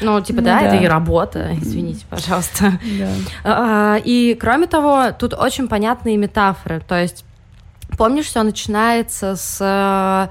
Ну, 0.00 0.20
типа, 0.20 0.40
ну, 0.40 0.46
да, 0.46 0.60
да, 0.60 0.66
это 0.66 0.76
и 0.84 0.86
работа. 0.86 1.56
Извините, 1.60 2.04
пожалуйста. 2.08 2.78
Да. 2.98 3.08
А, 3.44 4.00
и, 4.02 4.36
кроме 4.38 4.66
того, 4.66 5.12
тут 5.16 5.34
очень 5.34 5.68
понятные 5.68 6.16
метафоры. 6.16 6.80
То 6.86 7.00
есть, 7.00 7.24
помнишь, 7.96 8.26
все 8.26 8.42
начинается 8.42 9.36
с 9.36 10.28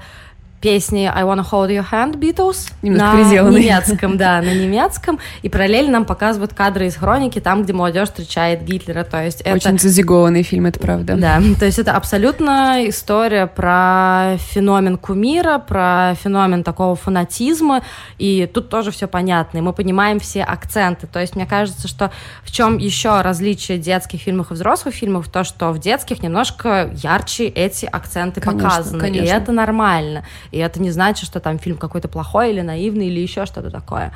песни 0.62 1.10
I 1.12 1.24
Wanna 1.24 1.44
Hold 1.50 1.70
Your 1.70 1.84
Hand 1.90 2.14
Beatles 2.14 2.72
Немножко 2.82 3.16
на 3.16 3.24
переделанный. 3.24 3.60
немецком, 3.60 4.16
да, 4.16 4.40
на 4.40 4.54
немецком, 4.62 5.18
и 5.42 5.48
параллельно 5.48 5.92
нам 5.92 6.04
показывают 6.04 6.54
кадры 6.54 6.86
из 6.86 6.96
хроники, 6.96 7.40
там, 7.40 7.64
где 7.64 7.72
молодежь 7.72 8.08
встречает 8.08 8.62
Гитлера, 8.62 9.02
то 9.02 9.22
есть 9.22 9.40
это... 9.40 9.56
Очень 9.56 9.78
зазигованный 9.78 10.44
фильм, 10.44 10.66
это 10.66 10.78
правда. 10.78 11.16
Да, 11.16 11.42
то 11.58 11.66
есть 11.66 11.78
это 11.80 11.92
абсолютно 11.92 12.88
история 12.88 13.48
про 13.48 14.36
феномен 14.38 14.96
кумира, 14.96 15.58
про 15.58 16.14
феномен 16.22 16.62
такого 16.62 16.94
фанатизма, 16.94 17.82
и 18.18 18.48
тут 18.52 18.68
тоже 18.68 18.92
все 18.92 19.08
понятно, 19.08 19.58
и 19.58 19.60
мы 19.60 19.72
понимаем 19.72 20.20
все 20.20 20.44
акценты, 20.44 21.08
то 21.08 21.18
есть 21.18 21.34
мне 21.34 21.44
кажется, 21.44 21.88
что 21.88 22.12
в 22.44 22.52
чем 22.52 22.78
еще 22.78 23.20
различие 23.20 23.78
детских 23.78 24.20
фильмов 24.20 24.52
и 24.52 24.54
взрослых 24.54 24.94
фильмов, 24.94 25.28
то, 25.28 25.42
что 25.42 25.72
в 25.72 25.80
детских 25.80 26.22
немножко 26.22 26.90
ярче 26.94 27.46
эти 27.48 27.86
акценты 27.86 28.40
конечно, 28.40 28.68
показаны, 28.68 29.00
конечно. 29.00 29.24
и 29.24 29.28
это 29.28 29.50
нормально. 29.50 30.24
И 30.52 30.58
это 30.58 30.80
не 30.80 30.90
значит, 30.90 31.26
что 31.26 31.40
там 31.40 31.58
фильм 31.58 31.76
какой-то 31.76 32.08
плохой 32.08 32.52
или 32.52 32.60
наивный 32.60 33.06
или 33.06 33.20
еще 33.20 33.46
что-то 33.46 33.70
такое. 33.70 34.12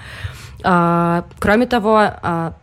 А, 0.62 1.24
кроме 1.38 1.66
того, 1.66 1.98
а, 1.98 2.54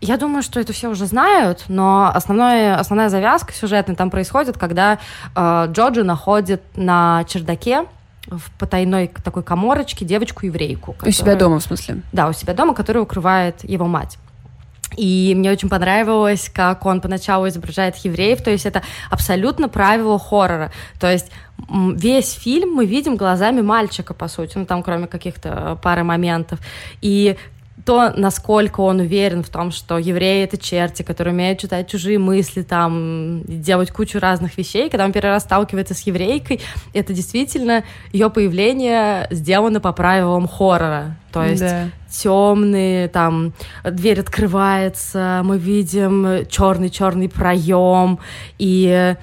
я 0.00 0.16
думаю, 0.16 0.42
что 0.42 0.60
это 0.60 0.72
все 0.72 0.88
уже 0.88 1.06
знают, 1.06 1.64
но 1.68 2.10
основное, 2.12 2.78
основная 2.78 3.08
завязка 3.08 3.52
сюжетная 3.52 3.96
там 3.96 4.10
происходит, 4.10 4.58
когда 4.58 4.98
э, 5.34 5.66
Джоджи 5.70 6.04
находит 6.04 6.62
на 6.76 7.24
чердаке 7.26 7.86
в 8.26 8.50
потайной 8.58 9.10
такой 9.24 9.42
коморочке 9.42 10.04
девочку-еврейку. 10.04 10.92
Которая... 10.92 11.10
У 11.10 11.12
себя 11.12 11.34
дома, 11.34 11.58
в 11.60 11.62
смысле? 11.62 12.02
Да, 12.12 12.28
у 12.28 12.32
себя 12.32 12.52
дома, 12.52 12.74
которая 12.74 13.02
укрывает 13.02 13.64
его 13.64 13.86
мать. 13.86 14.18
И 14.96 15.34
мне 15.36 15.50
очень 15.50 15.68
понравилось, 15.68 16.50
как 16.52 16.86
он 16.86 17.00
поначалу 17.00 17.48
изображает 17.48 17.96
евреев, 17.96 18.42
то 18.42 18.50
есть 18.50 18.66
это 18.66 18.82
абсолютно 19.10 19.68
правило 19.68 20.18
хоррора. 20.18 20.70
То 21.00 21.10
есть 21.10 21.30
весь 21.68 22.32
фильм 22.32 22.70
мы 22.70 22.86
видим 22.86 23.16
глазами 23.16 23.62
мальчика, 23.62 24.14
по 24.14 24.28
сути, 24.28 24.58
ну 24.58 24.64
там 24.64 24.82
кроме 24.82 25.06
каких-то 25.06 25.48
э, 25.48 25.76
пары 25.82 26.04
моментов. 26.04 26.60
И 27.02 27.36
то, 27.86 28.12
насколько 28.16 28.80
он 28.80 28.98
уверен 28.98 29.44
в 29.44 29.48
том, 29.48 29.70
что 29.70 29.96
евреи— 29.96 30.42
это 30.44 30.58
черти, 30.58 31.02
которые 31.02 31.32
умеют 31.34 31.60
читать 31.60 31.88
чужие 31.88 32.18
мысли, 32.18 32.62
там, 32.62 33.42
делать 33.44 33.92
кучу 33.92 34.18
разных 34.18 34.58
вещей. 34.58 34.90
Когда 34.90 35.04
он 35.04 35.12
первый 35.12 35.30
раз 35.30 35.44
сталкивается 35.44 35.94
с 35.94 36.00
еврейкой, 36.00 36.60
это 36.94 37.12
действительно 37.12 37.84
ее 38.12 38.28
появление 38.28 39.28
сделано 39.30 39.80
по 39.80 39.92
правилам 39.92 40.48
хоррора. 40.48 41.16
То 41.32 41.44
есть 41.44 41.62
да. 41.62 41.84
Темные, 42.22 43.08
там, 43.08 43.52
дверь 43.84 44.20
открывается, 44.20 45.42
мы 45.44 45.58
видим 45.58 46.46
черный-черный 46.48 47.28
проем, 47.28 48.18
и 48.58 49.14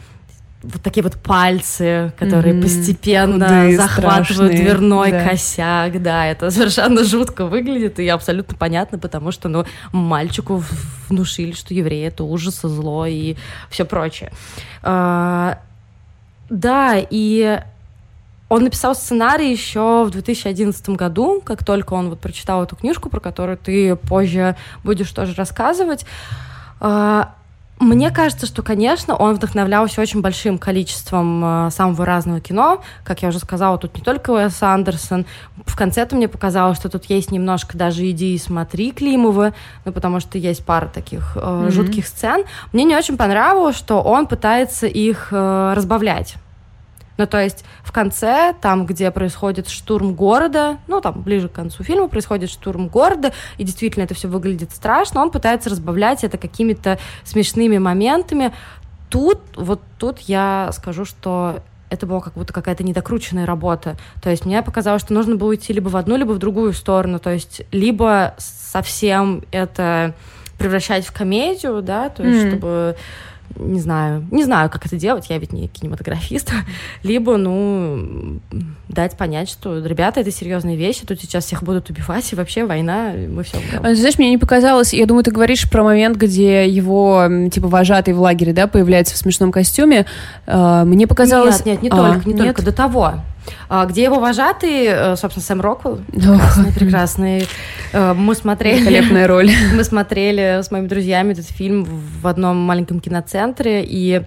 вот 0.63 0.81
такие 0.81 1.03
вот 1.03 1.17
пальцы, 1.17 2.13
которые 2.17 2.55
mm-hmm. 2.55 2.61
постепенно 2.61 3.47
Худые, 3.47 3.77
захватывают 3.77 4.27
страшные. 4.27 4.57
дверной 4.57 5.11
да. 5.11 5.29
косяк, 5.29 6.01
да, 6.01 6.25
это 6.25 6.51
совершенно 6.51 7.03
жутко 7.03 7.45
выглядит 7.45 7.99
и 7.99 8.07
абсолютно 8.07 8.55
понятно, 8.57 8.97
потому 8.97 9.31
что, 9.31 9.49
ну, 9.49 9.65
мальчику 9.91 10.63
внушили, 11.09 11.51
что 11.51 11.73
евреи 11.73 12.07
это 12.07 12.23
ужас 12.23 12.63
и 12.63 12.67
зло 12.69 13.05
и 13.05 13.35
все 13.69 13.83
прочее. 13.83 14.31
А, 14.81 15.59
да, 16.49 16.95
и 16.97 17.59
он 18.53 18.63
написал 18.65 18.93
сценарий 18.93 19.51
еще 19.51 20.03
в 20.03 20.11
2011 20.11 20.89
году, 20.89 21.41
как 21.43 21.65
только 21.65 21.93
он 21.93 22.09
вот 22.09 22.19
прочитал 22.19 22.63
эту 22.63 22.75
книжку, 22.75 23.09
про 23.09 23.19
которую 23.19 23.57
ты 23.57 23.95
позже 23.95 24.55
будешь 24.83 25.11
тоже 25.11 25.33
рассказывать. 25.33 26.05
А, 26.79 27.33
мне 27.79 28.11
кажется, 28.11 28.45
что, 28.45 28.61
конечно, 28.61 29.15
он 29.15 29.33
вдохновлялся 29.33 29.99
очень 29.99 30.21
большим 30.21 30.59
количеством 30.59 31.43
э, 31.43 31.71
самого 31.71 32.05
разного 32.05 32.41
кино. 32.41 32.83
Как 33.03 33.23
я 33.23 33.29
уже 33.29 33.39
сказала, 33.39 33.79
тут 33.79 33.95
не 33.95 34.03
только 34.03 34.29
Уэс 34.29 34.61
Андерсон. 34.61 35.25
В 35.65 35.75
конце-то 35.75 36.15
мне 36.15 36.27
показалось, 36.27 36.77
что 36.77 36.89
тут 36.89 37.05
есть 37.05 37.31
немножко 37.31 37.75
даже 37.75 38.09
идеи 38.11 38.37
«Смотри» 38.37 38.91
Климова, 38.91 39.55
ну, 39.83 39.91
потому 39.91 40.19
что 40.19 40.37
есть 40.37 40.63
пара 40.63 40.85
таких 40.93 41.35
э, 41.35 41.39
mm-hmm. 41.39 41.71
жутких 41.71 42.05
сцен. 42.05 42.43
Мне 42.71 42.83
не 42.83 42.95
очень 42.95 43.17
понравилось, 43.17 43.75
что 43.75 43.99
он 44.03 44.27
пытается 44.27 44.85
их 44.85 45.29
э, 45.31 45.73
разбавлять. 45.75 46.35
Ну, 47.17 47.27
то 47.27 47.41
есть 47.41 47.63
в 47.83 47.91
конце, 47.91 48.55
там, 48.61 48.85
где 48.85 49.11
происходит 49.11 49.69
штурм 49.69 50.15
города, 50.15 50.77
ну, 50.87 51.01
там, 51.01 51.21
ближе 51.21 51.49
к 51.49 51.53
концу 51.53 51.83
фильма 51.83 52.07
происходит 52.07 52.49
штурм 52.49 52.87
города, 52.87 53.33
и 53.57 53.63
действительно 53.63 54.03
это 54.03 54.15
все 54.15 54.27
выглядит 54.27 54.71
страшно, 54.71 55.21
он 55.21 55.31
пытается 55.31 55.69
разбавлять 55.69 56.23
это 56.23 56.37
какими-то 56.37 56.97
смешными 57.23 57.77
моментами. 57.77 58.53
Тут, 59.09 59.39
вот 59.55 59.81
тут 59.99 60.19
я 60.21 60.71
скажу, 60.73 61.05
что 61.05 61.61
это 61.93 62.07
была 62.07 62.21
как 62.21 62.33
будто 62.33 62.51
какая-то 62.51 62.83
недокрученная 62.83 63.45
работа. 63.45 63.95
То 64.21 64.31
есть 64.31 64.45
мне 64.45 64.63
показалось, 64.63 65.03
что 65.03 65.13
нужно 65.13 65.35
было 65.35 65.53
идти 65.53 65.71
либо 65.71 65.89
в 65.89 65.95
одну, 65.95 66.17
либо 66.17 66.31
в 66.31 66.39
другую 66.39 66.73
сторону. 66.73 67.19
То 67.19 67.29
есть 67.29 67.61
либо 67.71 68.33
совсем 68.39 69.43
это 69.51 70.15
превращать 70.57 71.05
в 71.05 71.11
комедию, 71.13 71.81
да, 71.81 72.09
то 72.09 72.23
есть 72.23 72.45
mm. 72.45 72.49
чтобы 72.49 72.95
не 73.57 73.79
знаю, 73.79 74.25
не 74.31 74.43
знаю, 74.43 74.69
как 74.69 74.85
это 74.85 74.95
делать, 74.95 75.27
я 75.29 75.37
ведь 75.37 75.53
не 75.53 75.67
кинематографист, 75.67 76.51
либо, 77.03 77.37
ну, 77.37 78.39
дать 78.87 79.17
понять, 79.17 79.49
что, 79.49 79.79
ребята, 79.85 80.21
это 80.21 80.31
серьезные 80.31 80.77
вещи, 80.77 81.05
тут 81.05 81.19
сейчас 81.21 81.45
всех 81.45 81.63
будут 81.63 81.89
убивать, 81.89 82.31
и 82.31 82.35
вообще 82.35 82.65
война, 82.65 83.13
мы 83.13 83.43
все 83.43 83.57
а, 83.81 83.95
Знаешь, 83.95 84.17
мне 84.17 84.29
не 84.29 84.37
показалось, 84.37 84.93
я 84.93 85.05
думаю, 85.05 85.23
ты 85.23 85.31
говоришь 85.31 85.69
про 85.69 85.83
момент, 85.83 86.17
где 86.17 86.67
его, 86.67 87.27
типа, 87.51 87.67
вожатый 87.67 88.13
в 88.13 88.21
лагере, 88.21 88.53
да, 88.53 88.67
появляется 88.67 89.15
в 89.15 89.17
смешном 89.17 89.51
костюме, 89.51 90.05
а, 90.47 90.85
мне 90.85 91.07
показалось... 91.07 91.65
Нет, 91.65 91.81
нет, 91.81 91.83
не 91.83 91.89
а, 91.89 91.95
только, 91.95 92.27
не 92.27 92.33
нет? 92.33 92.45
только, 92.45 92.61
до 92.63 92.71
того. 92.71 93.13
А, 93.69 93.85
где 93.85 94.03
его 94.03 94.19
вожатый, 94.19 94.85
э, 94.85 95.15
собственно, 95.15 95.43
Сэм 95.43 95.61
Роквелл, 95.61 95.99
прекрасный, 96.11 96.71
прекрасный. 96.73 97.47
Э, 97.91 98.13
мы 98.13 98.35
смотрели... 98.35 98.79
Великолепная 98.79 99.27
роль. 99.27 99.51
Мы 99.73 99.83
смотрели 99.83 100.61
с 100.61 100.71
моими 100.71 100.87
друзьями 100.87 101.33
этот 101.33 101.45
фильм 101.45 101.83
в 101.85 102.27
одном 102.27 102.57
маленьком 102.57 102.99
киноцентре, 102.99 103.83
и 103.85 104.23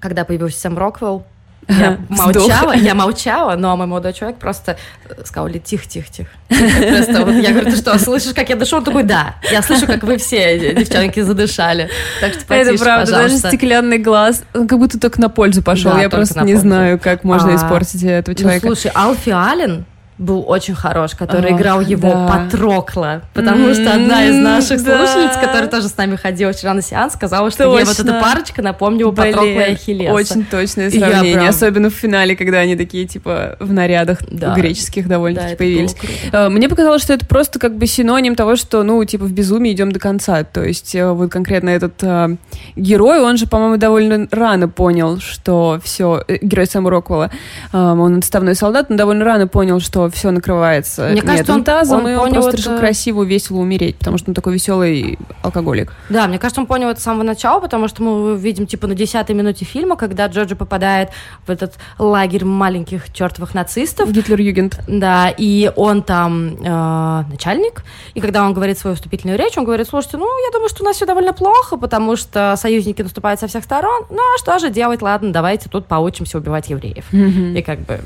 когда 0.00 0.24
появился 0.24 0.58
Сэм 0.60 0.78
Роквелл, 0.78 1.24
я 1.68 1.98
молчала, 2.08 2.72
я 2.72 2.94
молчала, 2.94 3.56
но 3.56 3.76
мой 3.76 3.86
молодой 3.86 4.12
человек 4.12 4.38
просто 4.38 4.76
сказал, 5.24 5.48
тихо, 5.50 5.86
тихо, 5.86 6.08
тихо. 6.10 6.30
Просто 6.48 7.24
вот, 7.24 7.34
я 7.34 7.50
говорю, 7.50 7.70
ты 7.70 7.76
что, 7.76 7.98
слышишь, 7.98 8.34
как 8.34 8.48
я 8.48 8.56
дышу? 8.56 8.76
Он 8.76 8.84
такой, 8.84 9.04
да, 9.04 9.36
я 9.50 9.62
слышу, 9.62 9.86
как 9.86 10.02
вы 10.02 10.18
все, 10.18 10.74
девчонки, 10.74 11.20
задышали. 11.20 11.88
Так 12.20 12.34
что 12.34 12.44
потише, 12.44 12.74
Это 12.74 12.84
правда, 12.84 13.12
пожалуйста. 13.12 13.42
даже 13.42 13.56
стеклянный 13.56 13.98
глаз, 13.98 14.42
он 14.54 14.66
как 14.66 14.78
будто 14.78 14.98
только 14.98 15.20
на 15.20 15.28
пользу 15.28 15.62
пошел. 15.62 15.92
Да, 15.92 16.02
я 16.02 16.10
просто 16.10 16.40
не 16.40 16.52
пользу. 16.52 16.60
знаю, 16.60 16.98
как 16.98 17.24
можно 17.24 17.52
а, 17.52 17.56
испортить 17.56 18.02
этого 18.02 18.34
ну, 18.34 18.40
человека. 18.40 18.66
Ну, 18.66 18.74
слушай, 18.74 18.92
Алфи 18.94 19.30
Аллен, 19.30 19.84
был 20.18 20.44
очень 20.46 20.74
хорош, 20.74 21.12
который 21.12 21.52
Ох, 21.52 21.58
играл 21.58 21.80
его 21.80 22.10
да. 22.10 22.26
Патрокла, 22.28 23.22
потому 23.34 23.68
mm-hmm, 23.68 23.74
что 23.74 23.94
одна 23.94 24.24
из 24.24 24.36
наших 24.36 24.84
да. 24.84 24.98
слушательниц, 24.98 25.36
которая 25.36 25.68
тоже 25.68 25.88
с 25.88 25.96
нами 25.96 26.16
ходила 26.16 26.52
вчера 26.52 26.74
на 26.74 26.82
сеанс, 26.82 27.14
сказала, 27.14 27.50
что 27.50 27.64
Точно. 27.64 27.78
ей 27.78 27.84
вот 27.84 27.98
эта 27.98 28.20
парочка 28.20 28.62
напомнила 28.62 29.10
Блин, 29.10 29.32
Патрокла 29.32 29.50
и 29.50 29.72
Ахиллеса. 29.72 30.12
Очень 30.12 30.44
точное 30.44 30.90
сравнение, 30.90 31.34
прям... 31.34 31.48
особенно 31.48 31.90
в 31.90 31.94
финале, 31.94 32.36
когда 32.36 32.58
они 32.58 32.76
такие, 32.76 33.06
типа, 33.06 33.56
в 33.58 33.72
нарядах 33.72 34.18
да. 34.30 34.54
греческих 34.54 35.08
довольно-таки 35.08 35.52
да, 35.52 35.56
появились. 35.56 35.96
Э, 36.32 36.48
мне 36.48 36.68
показалось, 36.68 37.02
что 37.02 37.14
это 37.14 37.26
просто 37.26 37.58
как 37.58 37.76
бы 37.76 37.86
синоним 37.86 38.34
того, 38.34 38.56
что, 38.56 38.82
ну, 38.82 39.02
типа, 39.04 39.24
в 39.24 39.32
безумии 39.32 39.72
идем 39.72 39.92
до 39.92 39.98
конца. 39.98 40.44
То 40.44 40.62
есть 40.62 40.94
э, 40.94 41.10
вот 41.10 41.32
конкретно 41.32 41.70
этот 41.70 42.02
э, 42.02 42.36
герой, 42.76 43.20
он 43.20 43.38
же, 43.38 43.46
по-моему, 43.46 43.76
довольно 43.76 44.28
рано 44.30 44.68
понял, 44.68 45.18
что 45.20 45.80
все, 45.82 46.22
э, 46.28 46.38
герой 46.42 46.66
Сэма 46.66 46.90
Роквелла, 46.90 47.30
э, 47.72 47.76
он 47.76 48.18
отставной 48.18 48.54
солдат, 48.54 48.90
но 48.90 48.96
довольно 48.96 49.24
рано 49.24 49.48
понял, 49.48 49.80
что 49.80 50.01
все 50.10 50.30
накрывается 50.30 51.08
Мне 51.10 51.22
кажется, 51.22 51.52
он, 51.52 51.64
тазом, 51.64 52.04
он 52.04 52.08
и 52.08 52.14
он 52.14 52.20
понял 52.20 52.32
просто 52.34 52.50
это... 52.50 52.56
решил 52.56 52.78
красиво, 52.78 53.22
весело 53.22 53.58
умереть, 53.58 53.96
потому 53.96 54.18
что 54.18 54.30
он 54.30 54.34
такой 54.34 54.54
веселый 54.54 55.18
алкоголик. 55.42 55.92
Да, 56.08 56.26
мне 56.26 56.38
кажется, 56.38 56.60
он 56.60 56.66
понял 56.66 56.88
это 56.88 57.00
с 57.00 57.02
самого 57.02 57.22
начала, 57.22 57.60
потому 57.60 57.88
что 57.88 58.02
мы 58.02 58.36
видим, 58.36 58.66
типа, 58.66 58.86
на 58.86 58.94
десятой 58.94 59.34
минуте 59.34 59.64
фильма, 59.64 59.96
когда 59.96 60.26
Джорджи 60.26 60.56
попадает 60.56 61.10
в 61.46 61.50
этот 61.50 61.74
лагерь 61.98 62.44
маленьких 62.44 63.12
чертовых 63.12 63.54
нацистов. 63.54 64.10
Гитлер-Югент. 64.10 64.80
Да, 64.86 65.32
и 65.36 65.70
он 65.76 66.02
там 66.02 66.56
э, 66.62 67.24
начальник, 67.30 67.84
и 68.14 68.20
когда 68.20 68.44
он 68.44 68.54
говорит 68.54 68.78
свою 68.78 68.96
вступительную 68.96 69.38
речь, 69.38 69.56
он 69.56 69.64
говорит, 69.64 69.88
слушайте, 69.88 70.16
ну, 70.16 70.26
я 70.44 70.52
думаю, 70.52 70.68
что 70.68 70.82
у 70.82 70.86
нас 70.86 70.96
все 70.96 71.06
довольно 71.06 71.32
плохо, 71.32 71.76
потому 71.76 72.16
что 72.16 72.54
союзники 72.56 73.02
наступают 73.02 73.40
со 73.40 73.46
всех 73.46 73.64
сторон, 73.64 74.04
ну, 74.10 74.18
а 74.18 74.38
что 74.38 74.58
же 74.58 74.70
делать, 74.70 75.02
ладно, 75.02 75.32
давайте 75.32 75.68
тут 75.68 75.86
поучимся 75.86 76.38
убивать 76.38 76.68
евреев. 76.70 77.04
Mm-hmm. 77.12 77.58
И 77.58 77.62
как 77.62 77.80
бы 77.80 78.00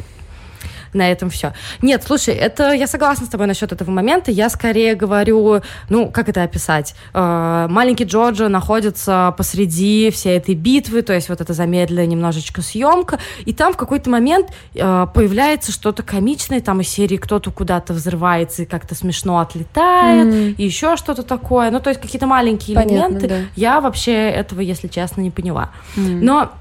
на 0.97 1.11
этом 1.11 1.31
все. 1.31 1.53
Нет, 1.83 2.03
слушай, 2.05 2.35
это 2.35 2.73
я 2.73 2.87
согласна 2.87 3.27
с 3.27 3.29
тобой 3.29 3.47
насчет 3.47 3.73
этого 3.73 3.91
момента. 3.91 4.31
Я 4.31 4.49
скорее 4.51 4.95
говорю, 4.95 5.61
ну, 5.89 6.11
как 6.11 6.29
это 6.29 6.43
описать? 6.43 6.95
Э, 7.15 7.67
маленький 7.69 8.05
Джорджо 8.05 8.49
находится 8.49 9.35
посреди 9.37 10.11
всей 10.11 10.39
этой 10.39 10.55
битвы, 10.55 11.03
то 11.03 11.13
есть 11.13 11.29
вот 11.29 11.41
эта 11.41 11.53
замедленная 11.53 12.07
немножечко 12.07 12.63
съемка, 12.63 13.19
и 13.45 13.53
там 13.53 13.73
в 13.73 13.77
какой-то 13.77 14.11
момент 14.11 14.49
э, 14.75 15.07
появляется 15.15 15.73
что-то 15.73 16.03
комичное, 16.03 16.61
там 16.61 16.81
из 16.81 16.89
серии 16.89 17.17
кто-то 17.17 17.51
куда-то 17.51 17.93
взрывается 17.93 18.63
и 18.63 18.67
как-то 18.67 18.95
смешно 18.95 19.41
отлетает, 19.41 20.27
mm. 20.27 20.55
и 20.57 20.65
еще 20.65 20.97
что-то 20.97 21.23
такое. 21.23 21.71
Ну, 21.71 21.81
то 21.81 21.91
есть 21.91 22.01
какие-то 22.01 22.27
маленькие 22.27 22.75
Понятно, 22.75 23.17
элементы. 23.19 23.29
Да. 23.29 23.37
Я 23.55 23.81
вообще 23.81 24.13
этого, 24.13 24.61
если 24.61 24.89
честно, 24.89 25.21
не 25.21 25.31
поняла. 25.31 25.71
Mm. 25.97 26.19
Но 26.23 26.53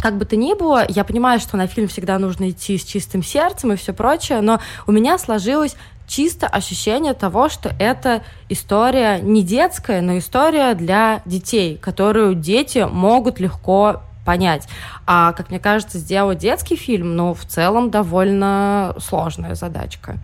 как 0.00 0.18
бы 0.18 0.24
то 0.24 0.36
ни 0.36 0.54
было, 0.54 0.84
я 0.88 1.04
понимаю, 1.04 1.40
что 1.40 1.56
на 1.56 1.66
фильм 1.66 1.88
всегда 1.88 2.18
нужно 2.18 2.50
идти 2.50 2.78
с 2.78 2.84
чистым 2.84 3.22
сердцем 3.22 3.72
и 3.72 3.76
все 3.76 3.92
прочее, 3.92 4.40
но 4.40 4.60
у 4.86 4.92
меня 4.92 5.18
сложилось 5.18 5.76
чисто 6.06 6.46
ощущение 6.46 7.14
того, 7.14 7.48
что 7.48 7.72
это 7.78 8.22
история 8.48 9.20
не 9.20 9.42
детская, 9.42 10.00
но 10.00 10.18
история 10.18 10.74
для 10.74 11.22
детей, 11.24 11.76
которую 11.76 12.34
дети 12.34 12.86
могут 12.90 13.40
легко 13.40 14.02
понять. 14.24 14.68
А, 15.06 15.32
как 15.32 15.50
мне 15.50 15.58
кажется, 15.58 15.98
сделать 15.98 16.38
детский 16.38 16.76
фильм, 16.76 17.16
ну, 17.16 17.32
в 17.32 17.44
целом 17.46 17.90
довольно 17.90 18.94
сложная 18.98 19.54
задачка. 19.54 20.18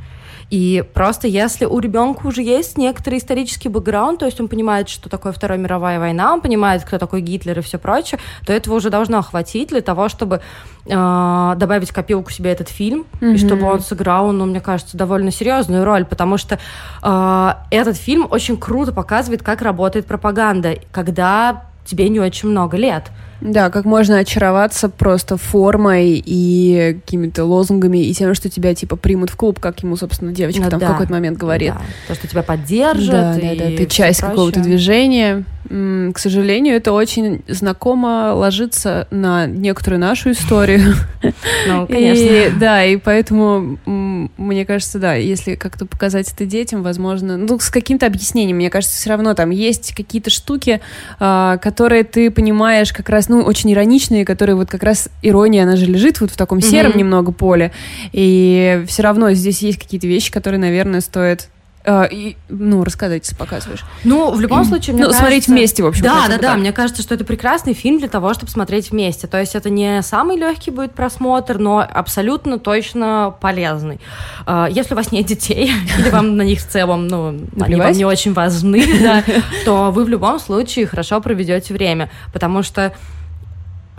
И 0.53 0.85
просто 0.93 1.29
если 1.29 1.65
у 1.65 1.79
ребенка 1.79 2.27
уже 2.27 2.43
есть 2.43 2.77
некоторый 2.77 3.19
исторический 3.19 3.71
бэкграунд, 3.71 4.19
то 4.19 4.27
есть 4.27 4.39
он 4.39 4.49
понимает, 4.49 4.91
что 4.91 5.09
такое 5.09 5.33
Вторая 5.33 5.59
мировая 5.59 5.99
война, 5.99 6.35
он 6.35 6.43
понимает, 6.43 6.85
кто 6.85 6.99
такой 6.99 7.23
Гитлер 7.23 7.61
и 7.61 7.63
все 7.63 7.79
прочее, 7.79 8.21
то 8.45 8.53
этого 8.53 8.75
уже 8.75 8.91
должно 8.91 9.23
хватить 9.23 9.71
для 9.71 9.81
того, 9.81 10.11
чтобы 10.11 10.43
э, 10.85 11.55
добавить 11.57 11.91
копилку 11.91 12.31
себе 12.31 12.53
этот 12.53 12.69
фильм, 12.69 13.07
mm-hmm. 13.23 13.33
и 13.33 13.39
чтобы 13.39 13.65
он 13.65 13.81
сыграл, 13.81 14.31
ну, 14.33 14.45
мне 14.45 14.61
кажется, 14.61 14.95
довольно 14.99 15.31
серьезную 15.31 15.87
роль, 15.87 16.05
потому 16.05 16.37
что 16.37 16.59
э, 17.03 17.53
этот 17.71 17.97
фильм 17.97 18.27
очень 18.31 18.59
круто 18.59 18.93
показывает, 18.93 19.43
как 19.43 19.63
работает 19.63 20.05
пропаганда, 20.05 20.77
когда 20.91 21.65
тебе 21.87 22.11
не 22.11 22.21
очень 22.21 22.51
много 22.51 22.77
лет. 22.77 23.05
Да, 23.43 23.71
как 23.71 23.85
можно 23.85 24.19
очароваться 24.19 24.89
просто 24.89 25.37
формой 25.37 26.23
и 26.25 26.99
какими-то 27.05 27.45
лозунгами 27.45 27.99
и 27.99 28.15
тем, 28.15 28.35
что 28.35 28.49
тебя 28.49 28.75
типа 28.75 28.97
примут 28.97 29.31
в 29.31 29.37
клуб, 29.37 29.59
как 29.59 29.83
ему, 29.83 29.97
собственно, 29.97 30.33
девочка 30.33 30.63
ну, 30.63 30.71
там 30.71 30.81
да, 30.81 30.87
в 30.87 30.93
какой-то 30.93 31.13
момент 31.13 31.39
говорит. 31.39 31.73
Да. 31.75 31.83
То, 32.09 32.15
что 32.15 32.29
тебя 32.29 32.43
поддержат. 32.43 33.11
Да, 33.11 33.35
да, 33.35 33.55
да, 33.57 33.77
ты 33.77 33.87
часть 33.87 34.21
какого-то 34.21 34.61
движения. 34.61 35.45
К 35.69 36.19
сожалению, 36.19 36.77
это 36.77 36.93
очень 36.93 37.43
знакомо 37.49 38.33
ложится 38.35 39.07
на 39.11 39.47
некоторую 39.47 40.01
нашу 40.01 40.33
историю. 40.33 40.95
Ну, 41.69 41.87
конечно. 41.87 42.25
И, 42.25 42.51
да, 42.59 42.85
и 42.85 42.97
поэтому, 42.97 43.79
мне 43.87 44.67
кажется, 44.67 44.99
да, 44.99 45.15
если 45.15 45.55
как-то 45.55 45.87
показать 45.87 46.31
это 46.33 46.45
детям, 46.45 46.83
возможно, 46.83 47.37
ну, 47.37 47.59
с 47.61 47.71
каким-то 47.71 48.07
объяснением, 48.07 48.57
мне 48.57 48.71
кажется, 48.71 48.97
все 48.97 49.11
равно 49.11 49.35
там 49.35 49.51
есть 49.51 49.95
какие-то 49.95 50.31
штуки, 50.31 50.81
а, 51.21 51.59
которые 51.59 52.03
ты 52.03 52.31
понимаешь 52.31 52.93
как 52.93 53.09
раз, 53.09 53.29
ну, 53.33 53.43
очень 53.43 53.73
ироничные, 53.73 54.27
которые 54.27 54.57
вот 54.57 54.69
как 54.69 54.83
раз 54.83 55.09
ирония, 55.23 55.63
она 55.63 55.77
же 55.77 55.87
лежит 55.87 56.21
вот 56.21 56.31
в 56.31 56.37
таком 56.37 56.61
сером 56.61 56.93
mm-hmm. 56.93 56.99
немного 56.99 57.33
поле, 57.33 57.73
и 58.13 58.85
все 58.87 59.03
равно 59.03 59.33
здесь 59.33 59.63
есть 59.63 59.79
какие-то 59.79 60.07
вещи, 60.07 60.31
которые, 60.31 60.61
наверное, 60.61 61.01
стоит 61.01 61.49
Uh, 61.85 62.09
и, 62.09 62.37
ну, 62.49 62.85
рассказать, 62.85 63.25
если 63.25 63.35
показываешь. 63.35 63.85
Ну, 64.05 64.31
в 64.31 64.41
любом 64.41 64.65
случае, 64.65 64.95
мне 64.95 65.03
ну, 65.03 65.09
кажется... 65.09 65.19
смотреть 65.19 65.49
вместе, 65.49 65.83
в 65.83 65.87
общем. 65.87 66.05
Да, 66.05 66.29
да, 66.29 66.39
да. 66.39 66.57
Мне 66.57 66.71
кажется, 66.71 67.03
что 67.03 67.13
это 67.13 67.25
прекрасный 67.25 67.75
фильм 67.75 67.99
для 67.99 68.07
того, 68.07 68.35
чтобы 68.35 68.53
смотреть 68.53 68.93
вместе. 68.93 69.27
То 69.27 69.41
есть 69.41 69.57
это 69.57 69.69
не 69.69 70.01
самый 70.03 70.37
легкий 70.37 70.71
будет 70.71 70.93
просмотр, 70.93 71.59
но 71.59 71.81
абсолютно 71.81 72.61
точно 72.61 73.35
полезный. 73.41 73.99
Uh, 74.47 74.71
если 74.71 74.95
у 74.95 74.97
вас 74.97 75.11
нет 75.11 75.27
детей, 75.27 75.73
или 75.99 76.11
вам 76.11 76.37
на 76.37 76.43
них 76.43 76.61
в 76.61 76.69
целом, 76.69 77.09
ну, 77.09 77.41
они 77.61 77.75
вам 77.75 77.91
не 77.91 78.05
очень 78.05 78.33
важны, 78.33 78.85
то 79.65 79.91
вы 79.91 80.05
в 80.05 80.09
любом 80.09 80.39
случае 80.39 80.87
хорошо 80.87 81.21
проведете 81.21 81.75
время. 81.75 82.11
Потому 82.33 82.63
что 82.63 82.95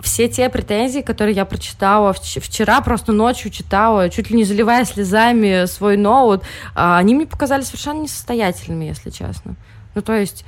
все 0.04 0.28
те 0.28 0.48
претензии, 0.50 1.00
которые 1.00 1.34
я 1.34 1.44
прочитала 1.44 2.12
вчера, 2.12 2.80
просто 2.82 3.12
ночью 3.12 3.50
читала, 3.50 4.10
чуть 4.10 4.30
ли 4.30 4.36
не 4.36 4.44
заливая 4.44 4.84
слезами 4.84 5.64
свой 5.66 5.96
ноут, 5.96 6.42
а, 6.74 6.98
они 6.98 7.14
мне 7.14 7.26
показались 7.26 7.66
совершенно 7.66 8.02
несостоятельными, 8.02 8.84
если 8.84 9.10
честно. 9.10 9.56
Ну, 9.94 10.02
то 10.02 10.12
есть, 10.12 10.44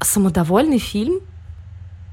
самодовольный 0.00 0.78
фильм, 0.78 1.20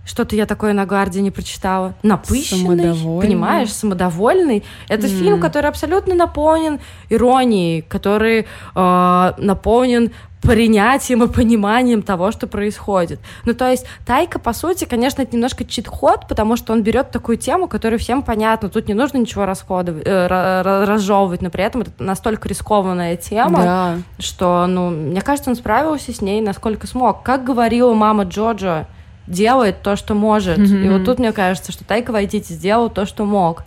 что-то 0.07 0.35
я 0.35 0.45
такое 0.45 0.73
на 0.73 0.85
Гарде 0.85 1.21
не 1.21 1.31
прочитала. 1.31 1.93
Напыщенный, 2.01 2.95
понимаешь, 3.21 3.71
самодовольный. 3.71 4.63
Это 4.87 5.07
mm. 5.07 5.09
фильм, 5.09 5.39
который 5.39 5.69
абсолютно 5.69 6.15
наполнен 6.15 6.79
иронией, 7.09 7.81
который 7.81 8.47
э, 8.75 9.33
наполнен 9.37 10.11
принятием 10.41 11.23
и 11.23 11.27
пониманием 11.27 12.01
того, 12.01 12.31
что 12.31 12.47
происходит. 12.47 13.19
Ну, 13.43 13.53
то 13.53 13.69
есть 13.69 13.85
Тайка, 14.05 14.39
по 14.39 14.53
сути, 14.53 14.85
конечно, 14.85 15.21
это 15.21 15.35
немножко 15.35 15.65
чит-ход, 15.65 16.27
потому 16.29 16.55
что 16.55 16.73
он 16.73 16.83
берет 16.83 17.11
такую 17.11 17.37
тему, 17.37 17.67
которая 17.67 17.99
всем 17.99 18.21
понятна. 18.21 18.69
Тут 18.69 18.87
не 18.87 18.93
нужно 18.93 19.17
ничего 19.17 19.45
расходовать, 19.45 20.03
э, 20.05 20.27
разжевывать, 20.85 21.41
но 21.41 21.49
при 21.49 21.63
этом 21.63 21.81
это 21.81 21.91
настолько 21.99 22.47
рискованная 22.47 23.17
тема, 23.17 23.61
да. 23.61 23.97
что, 24.19 24.67
ну, 24.67 24.89
мне 24.89 25.21
кажется, 25.21 25.49
он 25.49 25.55
справился 25.55 26.13
с 26.13 26.21
ней 26.21 26.39
насколько 26.39 26.87
смог. 26.87 27.23
Как 27.23 27.43
говорила 27.43 27.93
мама 27.93 28.23
Джоджо, 28.23 28.87
делает 29.27 29.81
то, 29.81 29.95
что 29.95 30.13
может. 30.13 30.57
Mm-hmm. 30.57 30.85
И 30.85 30.89
вот 30.89 31.05
тут 31.05 31.19
мне 31.19 31.31
кажется, 31.31 31.71
что 31.71 31.83
Тайка 31.83 32.11
Вайтити 32.11 32.53
сделал 32.53 32.89
то, 32.89 33.05
что 33.05 33.25
мог. 33.25 33.63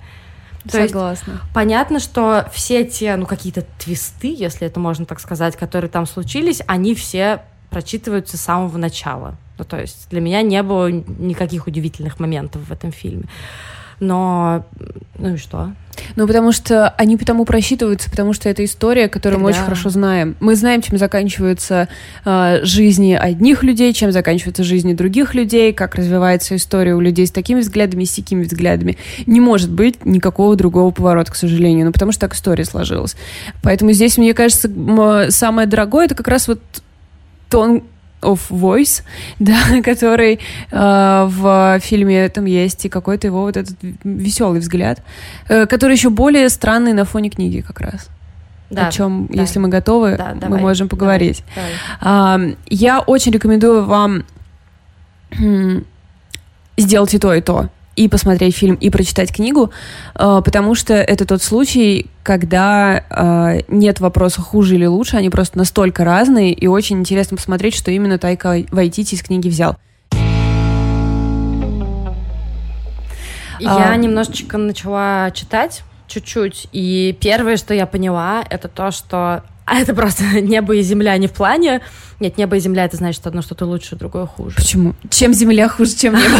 То 0.64 0.86
Согласна. 0.86 1.32
Есть, 1.32 1.42
понятно, 1.54 2.00
что 2.00 2.48
все 2.52 2.84
те, 2.84 3.16
ну, 3.16 3.26
какие-то 3.26 3.64
твисты, 3.78 4.34
если 4.34 4.66
это 4.66 4.78
можно 4.78 5.06
так 5.06 5.20
сказать, 5.20 5.56
которые 5.56 5.90
там 5.90 6.06
случились, 6.06 6.60
они 6.66 6.94
все 6.94 7.42
прочитываются 7.70 8.36
с 8.36 8.40
самого 8.40 8.76
начала. 8.76 9.36
Ну, 9.58 9.64
то 9.64 9.80
есть 9.80 10.08
для 10.10 10.20
меня 10.20 10.42
не 10.42 10.62
было 10.62 10.90
никаких 10.90 11.66
удивительных 11.66 12.18
моментов 12.20 12.62
в 12.68 12.72
этом 12.72 12.92
фильме. 12.92 13.24
Но, 14.00 14.64
ну 15.18 15.34
и 15.34 15.36
что? 15.36 15.72
Ну, 16.16 16.26
потому 16.26 16.52
что 16.52 16.88
они 16.90 17.16
потому 17.16 17.44
просчитываются, 17.44 18.10
потому 18.10 18.32
что 18.32 18.48
это 18.48 18.64
история, 18.64 19.08
которую 19.08 19.38
Тогда... 19.38 19.44
мы 19.44 19.50
очень 19.50 19.64
хорошо 19.64 19.90
знаем. 19.90 20.36
Мы 20.40 20.56
знаем, 20.56 20.82
чем 20.82 20.98
заканчиваются 20.98 21.88
э, 22.24 22.60
жизни 22.64 23.12
одних 23.12 23.62
людей, 23.62 23.92
чем 23.92 24.12
заканчиваются 24.12 24.64
жизни 24.64 24.94
других 24.94 25.34
людей, 25.34 25.72
как 25.72 25.94
развивается 25.94 26.56
история 26.56 26.94
у 26.94 27.00
людей 27.00 27.26
с 27.26 27.30
такими 27.30 27.60
взглядами 27.60 28.04
с 28.04 28.14
такими 28.14 28.44
взглядами. 28.44 28.98
Не 29.26 29.40
может 29.40 29.70
быть 29.70 30.04
никакого 30.04 30.56
другого 30.56 30.90
поворота, 30.90 31.32
к 31.32 31.36
сожалению, 31.36 31.86
ну, 31.86 31.92
потому 31.92 32.12
что 32.12 32.22
так 32.22 32.34
история 32.34 32.64
сложилась. 32.64 33.16
Поэтому 33.62 33.92
здесь, 33.92 34.18
мне 34.18 34.34
кажется, 34.34 34.70
самое 35.30 35.66
дорогое 35.66 36.06
это 36.06 36.14
как 36.14 36.28
раз 36.28 36.48
вот 36.48 36.60
тон 37.48 37.82
of 38.22 38.40
Voice, 38.50 39.02
да, 39.38 39.82
который 39.82 40.40
э, 40.70 41.24
в 41.28 41.78
фильме 41.80 42.28
там 42.28 42.44
есть, 42.44 42.84
и 42.84 42.88
какой-то 42.88 43.26
его 43.26 43.42
вот 43.42 43.56
этот 43.56 43.76
веселый 44.04 44.60
взгляд, 44.60 45.02
э, 45.48 45.66
который 45.66 45.92
еще 45.92 46.10
более 46.10 46.48
странный 46.48 46.92
на 46.92 47.04
фоне 47.04 47.30
книги 47.30 47.60
как 47.60 47.80
раз. 47.80 48.08
Да, 48.70 48.86
о 48.86 48.92
чем, 48.92 49.26
да. 49.26 49.42
если 49.42 49.58
мы 49.58 49.68
готовы, 49.68 50.16
да, 50.16 50.32
мы 50.34 50.40
давай, 50.40 50.60
можем 50.60 50.88
поговорить. 50.88 51.42
Давай, 51.54 51.72
давай. 52.00 52.50
Э, 52.50 52.54
я 52.66 53.00
очень 53.00 53.32
рекомендую 53.32 53.84
вам 53.84 54.24
сделать 56.76 57.14
и 57.14 57.18
то, 57.18 57.34
и 57.34 57.40
то 57.40 57.68
и 57.96 58.08
посмотреть 58.08 58.56
фильм, 58.56 58.76
и 58.76 58.90
прочитать 58.90 59.32
книгу, 59.32 59.70
э, 60.14 60.42
потому 60.44 60.74
что 60.74 60.94
это 60.94 61.26
тот 61.26 61.42
случай, 61.42 62.06
когда 62.22 63.04
э, 63.10 63.60
нет 63.68 64.00
вопроса 64.00 64.40
хуже 64.40 64.76
или 64.76 64.86
лучше, 64.86 65.16
они 65.16 65.30
просто 65.30 65.58
настолько 65.58 66.04
разные, 66.04 66.52
и 66.52 66.66
очень 66.66 67.00
интересно 67.00 67.36
посмотреть, 67.36 67.74
что 67.74 67.90
именно 67.90 68.18
Тайка 68.18 68.64
Вайтити 68.70 69.14
из 69.14 69.22
книги 69.22 69.48
взял. 69.48 69.76
Я 73.60 73.90
а... 73.92 73.96
немножечко 73.96 74.56
начала 74.56 75.30
читать 75.32 75.82
чуть-чуть, 76.10 76.68
и 76.72 77.16
первое, 77.20 77.56
что 77.56 77.72
я 77.72 77.86
поняла, 77.86 78.44
это 78.50 78.68
то, 78.68 78.90
что 78.90 79.42
а 79.70 79.76
это 79.76 79.94
просто 79.94 80.24
небо 80.40 80.74
и 80.74 80.82
земля 80.82 81.16
не 81.16 81.28
в 81.28 81.32
плане. 81.32 81.80
Нет, 82.18 82.36
небо 82.36 82.56
и 82.56 82.60
земля 82.60 82.84
это 82.84 82.96
значит 82.96 83.24
одно 83.26 83.40
что-то 83.40 83.66
лучше, 83.66 83.94
другое 83.94 84.26
хуже. 84.26 84.56
Почему? 84.56 84.94
Чем 85.10 85.32
земля 85.32 85.68
хуже, 85.68 85.94
чем 85.94 86.14
небо? 86.14 86.34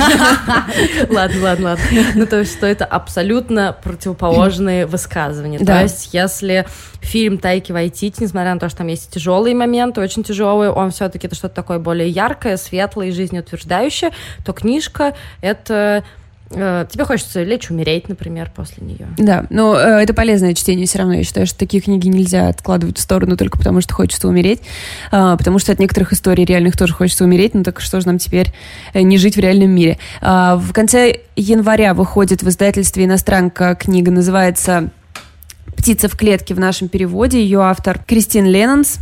Ладно, 1.08 1.42
ладно, 1.42 1.68
ладно. 1.70 1.84
Ну, 2.16 2.26
то 2.26 2.40
есть, 2.40 2.52
что 2.52 2.66
это 2.66 2.84
абсолютно 2.84 3.74
противоположные 3.84 4.84
высказывания. 4.84 5.58
То 5.60 5.80
есть, 5.80 6.12
если 6.12 6.66
фильм 7.00 7.38
Тайки 7.38 7.70
Вайтити, 7.70 8.24
несмотря 8.24 8.52
на 8.52 8.60
то, 8.60 8.68
что 8.68 8.78
там 8.78 8.88
есть 8.88 9.10
тяжелые 9.10 9.54
моменты, 9.54 10.00
очень 10.00 10.24
тяжелые, 10.24 10.70
он 10.72 10.90
все-таки 10.90 11.28
это 11.28 11.36
что-то 11.36 11.54
такое 11.54 11.78
более 11.78 12.08
яркое, 12.08 12.56
светлое 12.56 13.08
и 13.08 13.12
жизнеутверждающее, 13.12 14.10
то 14.44 14.52
книжка 14.52 15.14
это 15.40 16.04
тебе 16.50 17.04
хочется 17.04 17.42
лечь 17.42 17.70
умереть, 17.70 18.08
например, 18.08 18.50
после 18.54 18.84
нее. 18.84 19.06
Да, 19.16 19.46
но 19.50 19.78
э, 19.78 20.02
это 20.02 20.12
полезное 20.14 20.54
чтение 20.54 20.86
все 20.86 20.98
равно. 20.98 21.14
Я 21.14 21.24
считаю, 21.24 21.46
что 21.46 21.58
такие 21.58 21.80
книги 21.80 22.08
нельзя 22.08 22.48
откладывать 22.48 22.98
в 22.98 23.00
сторону 23.00 23.36
только 23.36 23.56
потому, 23.56 23.80
что 23.80 23.94
хочется 23.94 24.26
умереть. 24.26 24.60
Э, 25.12 25.36
потому 25.38 25.60
что 25.60 25.70
от 25.70 25.78
некоторых 25.78 26.12
историй 26.12 26.44
реальных 26.44 26.76
тоже 26.76 26.92
хочется 26.92 27.24
умереть. 27.24 27.54
Ну 27.54 27.62
так 27.62 27.80
что 27.80 28.00
же 28.00 28.06
нам 28.06 28.18
теперь 28.18 28.52
э, 28.94 29.02
не 29.02 29.16
жить 29.16 29.36
в 29.36 29.38
реальном 29.38 29.70
мире? 29.70 29.98
Э, 30.20 30.56
в 30.56 30.72
конце 30.72 31.20
января 31.36 31.94
выходит 31.94 32.42
в 32.42 32.48
издательстве 32.48 33.04
«Иностранка» 33.04 33.76
книга, 33.76 34.10
называется 34.10 34.90
«Птица 35.76 36.08
в 36.08 36.16
клетке» 36.16 36.54
в 36.54 36.58
нашем 36.58 36.88
переводе. 36.88 37.40
Ее 37.40 37.62
автор 37.62 38.00
Кристин 38.04 38.46
Леннонс. 38.46 38.98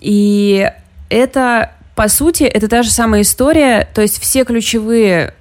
И 0.00 0.68
это 1.08 1.70
по 1.94 2.06
сути, 2.06 2.44
это 2.44 2.68
та 2.68 2.84
же 2.84 2.90
самая 2.90 3.22
история, 3.22 3.88
то 3.92 4.02
есть 4.02 4.20
все 4.20 4.44
ключевые 4.44 5.34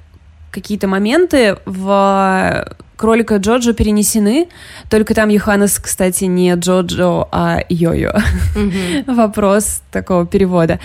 какие-то 0.52 0.88
моменты 0.88 1.58
в 1.66 2.76
кролика 2.98 3.38
Джоджо 3.38 3.74
перенесены, 3.74 4.50
только 4.90 5.14
там 5.14 5.30
Йоханнес, 5.30 5.80
кстати, 5.80 6.26
не 6.26 6.54
Джоджо, 6.56 7.28
а 7.32 7.60
Йо-Йо. 7.70 8.20
Mm-hmm. 8.56 9.04
Вопрос 9.16 9.82
такого 9.92 10.26
перевода. 10.26 10.80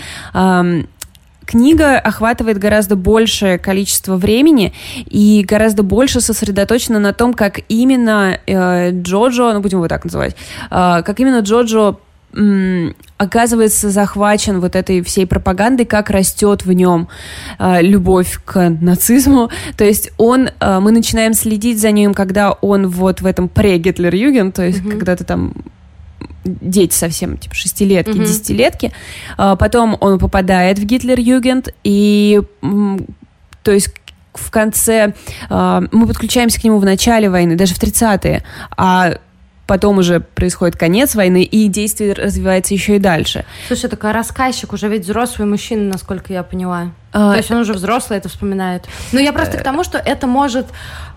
Книга 1.45 1.99
охватывает 1.99 2.57
гораздо 2.57 2.95
большее 2.95 3.57
количество 3.57 4.15
времени 4.15 4.73
и 5.05 5.43
гораздо 5.45 5.83
больше 5.83 6.21
сосредоточена 6.21 6.99
на 6.99 7.11
том, 7.11 7.33
как 7.33 7.59
именно 7.67 8.39
э, 8.47 8.91
Джоджо, 8.91 9.51
ну 9.51 9.59
будем 9.59 9.79
его 9.79 9.89
так 9.89 10.05
называть, 10.05 10.37
э, 10.71 11.01
как 11.03 11.19
именно 11.19 11.39
Джоджо 11.39 11.97
оказывается 13.17 13.89
захвачен 13.89 14.59
вот 14.59 14.75
этой 14.75 15.01
всей 15.01 15.27
пропагандой, 15.27 15.85
как 15.85 16.09
растет 16.09 16.65
в 16.65 16.71
нем 16.73 17.07
э, 17.59 17.81
любовь 17.81 18.39
к 18.43 18.69
нацизму. 18.69 19.49
То 19.77 19.83
есть 19.83 20.11
он, 20.17 20.49
э, 20.59 20.79
мы 20.79 20.91
начинаем 20.91 21.33
следить 21.33 21.79
за 21.79 21.91
ним, 21.91 22.13
когда 22.13 22.51
он 22.51 22.87
вот 22.87 23.21
в 23.21 23.25
этом 23.25 23.47
пре-Гитлер-Юген, 23.47 24.51
то 24.51 24.65
есть 24.65 24.79
mm-hmm. 24.79 24.91
когда 24.91 25.15
ты 25.15 25.23
там 25.23 25.53
дети 26.43 26.93
совсем, 26.93 27.37
типа 27.37 27.55
шестилетки, 27.55 28.11
mm-hmm. 28.11 28.25
десятилетки. 28.25 28.91
А, 29.37 29.55
потом 29.55 29.95
он 30.01 30.19
попадает 30.19 30.79
в 30.79 30.85
Гитлер-Югент, 30.85 31.73
и 31.83 32.41
то 32.61 33.71
есть 33.71 33.93
в 34.33 34.49
конце 34.49 35.13
мы 35.49 36.07
подключаемся 36.07 36.59
к 36.59 36.63
нему 36.63 36.79
в 36.79 36.85
начале 36.85 37.29
войны, 37.29 37.55
даже 37.55 37.75
в 37.75 37.79
30-е, 37.81 38.43
а 38.75 39.19
потом 39.67 39.97
уже 39.97 40.19
происходит 40.19 40.75
конец 40.77 41.15
войны, 41.15 41.43
и 41.43 41.67
действие 41.67 42.13
развивается 42.13 42.73
еще 42.73 42.95
и 42.95 42.99
дальше. 42.99 43.45
Слушай, 43.67 43.89
такой 43.89 44.11
рассказчик, 44.11 44.73
уже 44.73 44.87
ведь 44.87 45.03
взрослый 45.03 45.47
мужчина, 45.47 45.91
насколько 45.91 46.33
я 46.33 46.43
поняла. 46.43 46.91
А, 47.13 47.31
То 47.31 47.37
есть 47.37 47.51
он 47.51 47.59
уже 47.59 47.73
взрослый 47.73 48.17
это 48.17 48.27
вспоминает. 48.27 48.87
Но 49.11 49.19
я 49.19 49.31
просто 49.31 49.57
к 49.57 49.63
тому, 49.63 49.83
что 49.83 49.99
это 49.99 50.25
может 50.25 50.67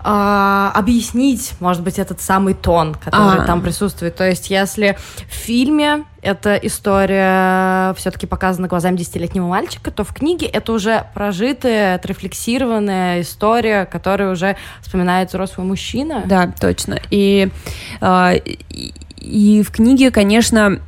а, 0.03 0.71
объяснить, 0.75 1.53
может 1.59 1.81
быть, 1.81 1.97
этот 1.97 2.21
самый 2.21 2.53
тон, 2.53 2.93
который 2.93 3.41
а. 3.41 3.45
там 3.45 3.61
присутствует. 3.61 4.15
То 4.15 4.27
есть 4.27 4.49
если 4.51 4.97
в 5.27 5.33
фильме 5.33 6.05
эта 6.21 6.55
история 6.55 7.93
все-таки 7.95 8.27
показана 8.27 8.67
глазами 8.67 8.95
десятилетнего 8.95 9.47
мальчика, 9.47 9.89
то 9.89 10.03
в 10.03 10.13
книге 10.13 10.45
это 10.45 10.71
уже 10.71 11.07
прожитая, 11.15 11.95
отрефлексированная 11.95 13.21
история, 13.21 13.85
которая 13.85 14.31
уже 14.31 14.55
вспоминает 14.81 15.29
взрослый 15.29 15.65
мужчина. 15.65 16.23
Да, 16.25 16.53
точно. 16.59 16.99
И, 17.09 17.49
а, 18.01 18.33
и, 18.33 18.93
и 19.17 19.63
в 19.63 19.71
книге, 19.71 20.11
конечно, 20.11 20.79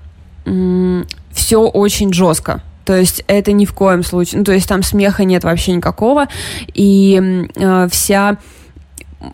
все 0.45 1.61
очень 1.61 2.13
жестко. 2.13 2.61
То 2.85 2.95
есть 2.95 3.23
это 3.27 3.51
ни 3.51 3.65
в 3.65 3.73
коем 3.73 4.03
случае, 4.03 4.39
ну, 4.39 4.45
то 4.45 4.51
есть 4.51 4.67
там 4.67 4.83
смеха 4.83 5.23
нет 5.23 5.43
вообще 5.43 5.73
никакого, 5.73 6.27
и 6.73 7.47
э, 7.55 7.87
вся 7.91 8.37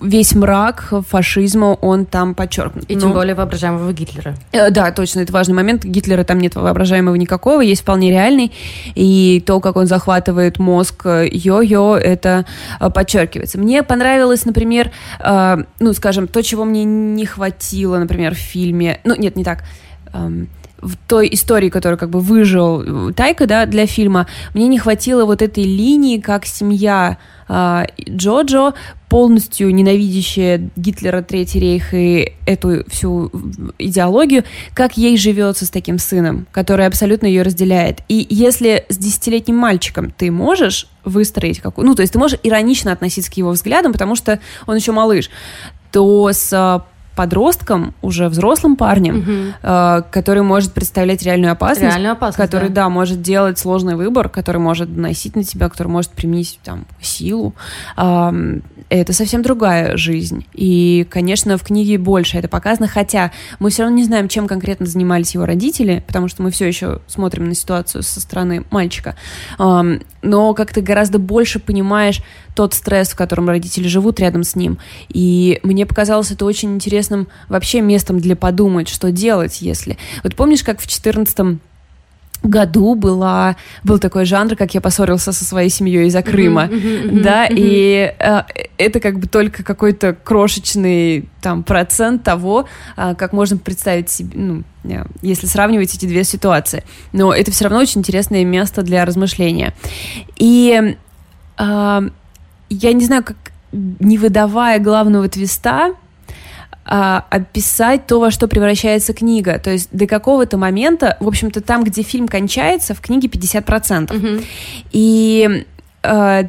весь 0.01 0.33
мрак 0.33 0.93
фашизма, 1.07 1.77
он 1.81 2.05
там 2.05 2.33
подчеркнут. 2.33 2.85
И 2.85 2.95
тем 2.95 3.09
ну, 3.09 3.13
более 3.13 3.35
воображаемого 3.35 3.93
Гитлера. 3.93 4.35
Э, 4.51 4.71
да, 4.71 4.91
точно, 4.91 5.19
это 5.19 5.31
важный 5.31 5.53
момент. 5.53 5.83
Гитлера 5.83 6.23
там 6.23 6.39
нет 6.39 6.55
воображаемого 6.55 7.15
никакого, 7.15 7.61
есть 7.61 7.81
вполне 7.81 8.09
реальный. 8.09 8.51
И 8.95 9.43
то, 9.45 9.59
как 9.59 9.75
он 9.75 9.85
захватывает 9.85 10.59
мозг 10.59 11.05
э, 11.05 11.27
йо-йо, 11.27 11.97
это 11.97 12.45
э, 12.79 12.89
подчеркивается. 12.89 13.59
Мне 13.59 13.83
понравилось, 13.83 14.45
например, 14.45 14.91
э, 15.19 15.57
ну, 15.79 15.93
скажем, 15.93 16.27
то, 16.27 16.41
чего 16.41 16.65
мне 16.65 16.83
не 16.83 17.25
хватило, 17.25 17.97
например, 17.99 18.33
в 18.33 18.39
фильме. 18.39 18.99
Ну, 19.03 19.15
нет, 19.15 19.35
не 19.35 19.43
так. 19.43 19.63
Эм, 20.13 20.49
в 20.81 20.95
той 21.07 21.29
истории, 21.31 21.69
которую 21.69 21.97
как 21.97 22.09
бы 22.09 22.19
выжил 22.19 23.13
Тайка, 23.13 23.47
да, 23.47 23.65
для 23.65 23.85
фильма, 23.85 24.27
мне 24.53 24.67
не 24.67 24.77
хватило 24.77 25.25
вот 25.25 25.41
этой 25.41 25.63
линии, 25.63 26.19
как 26.19 26.45
семья 26.45 27.17
э, 27.47 27.85
Джоджо, 28.09 28.73
полностью 29.09 29.73
ненавидящая 29.73 30.69
Гитлера, 30.75 31.21
Третий 31.21 31.59
рейх 31.59 31.93
и 31.93 32.33
эту 32.45 32.83
всю 32.89 33.31
идеологию, 33.79 34.43
как 34.73 34.97
ей 34.97 35.17
живется 35.17 35.65
с 35.65 35.69
таким 35.69 35.99
сыном, 35.99 36.47
который 36.51 36.85
абсолютно 36.85 37.27
ее 37.27 37.43
разделяет. 37.43 38.01
И 38.09 38.27
если 38.29 38.85
с 38.89 38.97
десятилетним 38.97 39.55
мальчиком 39.55 40.11
ты 40.11 40.31
можешь 40.31 40.87
выстроить 41.03 41.59
какую... 41.59 41.87
Ну, 41.87 41.95
то 41.95 42.01
есть 42.01 42.13
ты 42.13 42.19
можешь 42.19 42.39
иронично 42.43 42.91
относиться 42.91 43.31
к 43.31 43.37
его 43.37 43.51
взглядам, 43.51 43.93
потому 43.93 44.15
что 44.15 44.39
он 44.65 44.75
еще 44.75 44.91
малыш, 44.91 45.29
то 45.91 46.29
с 46.31 46.83
подростком, 47.15 47.93
уже 48.01 48.29
взрослым 48.29 48.75
парнем, 48.75 49.19
угу. 49.19 49.31
э, 49.63 50.01
который 50.11 50.43
может 50.43 50.73
представлять 50.73 51.23
реальную 51.23 51.51
опасность, 51.51 51.93
реальную 51.93 52.13
опасность 52.13 52.37
который, 52.37 52.69
да. 52.69 52.83
да, 52.83 52.89
может 52.89 53.21
делать 53.21 53.57
сложный 53.57 53.95
выбор, 53.95 54.29
который 54.29 54.57
может 54.57 54.89
носить 54.95 55.35
на 55.35 55.43
тебя, 55.43 55.69
который 55.69 55.87
может 55.87 56.11
применить 56.11 56.59
там 56.63 56.85
силу. 57.01 57.55
Э, 57.97 58.31
это 58.89 59.13
совсем 59.13 59.41
другая 59.41 59.97
жизнь. 59.97 60.45
И, 60.53 61.07
конечно, 61.09 61.57
в 61.57 61.63
книге 61.63 61.97
больше 61.97 62.37
это 62.37 62.47
показано, 62.47 62.87
хотя 62.87 63.31
мы 63.59 63.69
все 63.69 63.83
равно 63.83 63.97
не 63.97 64.03
знаем, 64.03 64.27
чем 64.27 64.47
конкретно 64.47 64.85
занимались 64.85 65.33
его 65.33 65.45
родители, 65.45 66.03
потому 66.05 66.27
что 66.27 66.43
мы 66.43 66.51
все 66.51 66.67
еще 66.67 66.99
смотрим 67.07 67.47
на 67.47 67.55
ситуацию 67.55 68.03
со 68.03 68.19
стороны 68.19 68.65
мальчика. 68.69 69.15
Э, 69.57 69.99
но 70.21 70.53
как 70.53 70.73
ты 70.73 70.81
гораздо 70.81 71.19
больше 71.19 71.59
понимаешь 71.59 72.21
тот 72.55 72.73
стресс, 72.73 73.09
в 73.09 73.15
котором 73.15 73.49
родители 73.49 73.87
живут 73.87 74.19
рядом 74.19 74.43
с 74.43 74.55
ним. 74.55 74.79
И 75.09 75.59
мне 75.63 75.85
показалось 75.85 76.31
это 76.31 76.45
очень 76.45 76.73
интересным 77.05 77.27
вообще 77.49 77.81
местом 77.81 78.19
для 78.19 78.35
подумать, 78.35 78.89
что 78.89 79.11
делать, 79.11 79.61
если... 79.61 79.97
Вот 80.23 80.35
помнишь, 80.35 80.63
как 80.63 80.79
в 80.79 80.87
четырнадцатом 80.87 81.59
году 82.43 82.93
была, 82.93 83.55
был 83.83 83.97
такой 83.97 84.25
жанр, 84.25 84.55
как 84.55 84.75
я 84.75 84.81
поссорился 84.81 85.31
со 85.31 85.43
своей 85.43 85.69
семьей 85.69 86.07
из-за 86.07 86.21
Крыма, 86.21 86.65
mm-hmm, 86.65 87.03
mm-hmm, 87.03 87.21
да, 87.21 87.47
mm-hmm. 87.47 87.55
и 87.57 88.13
э, 88.19 88.41
это 88.77 88.99
как 88.99 89.19
бы 89.19 89.27
только 89.27 89.63
какой-то 89.63 90.13
крошечный 90.13 91.27
там 91.41 91.63
процент 91.63 92.23
того, 92.23 92.67
э, 92.97 93.15
как 93.17 93.33
можно 93.33 93.57
представить 93.57 94.11
себе, 94.11 94.37
ну, 94.37 94.63
э, 94.83 95.05
если 95.23 95.47
сравнивать 95.47 95.95
эти 95.95 96.05
две 96.05 96.23
ситуации. 96.23 96.83
Но 97.13 97.33
это 97.33 97.49
все 97.49 97.63
равно 97.63 97.79
очень 97.79 98.01
интересное 98.01 98.45
место 98.45 98.83
для 98.83 99.05
размышления. 99.05 99.73
И 100.35 100.97
э, 101.57 102.01
я 102.69 102.93
не 102.93 103.05
знаю, 103.05 103.23
как 103.23 103.37
не 103.71 104.19
выдавая 104.19 104.79
главного 104.79 105.27
твиста, 105.29 105.95
а, 106.87 107.25
описать 107.31 108.05
то, 108.05 108.19
во 108.19 108.29
что 108.29 108.47
превращается 108.47 109.13
книга. 109.13 109.57
То 109.57 109.71
есть 109.71 109.89
до 109.91 110.05
какого-то 110.05 110.57
момента, 110.57 111.17
в 111.19 111.27
общем-то, 111.27 111.61
там, 111.61 111.83
где 111.83 112.03
фильм 112.03 112.27
кончается, 112.27 112.93
в 112.93 113.01
книге 113.01 113.27
50%. 113.27 114.07
Mm-hmm. 114.07 114.45
И 114.91 115.65
э, 116.03 116.43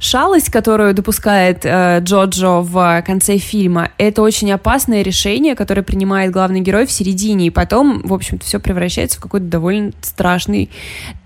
шалость, 0.00 0.50
которую 0.50 0.94
допускает 0.94 1.64
э, 1.64 2.00
Джоджо 2.00 2.62
в 2.62 3.02
конце 3.06 3.36
фильма, 3.36 3.90
это 3.98 4.22
очень 4.22 4.50
опасное 4.50 5.02
решение, 5.02 5.54
которое 5.54 5.82
принимает 5.82 6.30
главный 6.30 6.60
герой 6.60 6.86
в 6.86 6.90
середине, 6.90 7.48
и 7.48 7.50
потом, 7.50 8.00
в 8.02 8.14
общем-то, 8.14 8.46
все 8.46 8.58
превращается 8.60 9.18
в 9.18 9.22
какой-то 9.22 9.46
довольно 9.46 9.92
страшный 10.00 10.70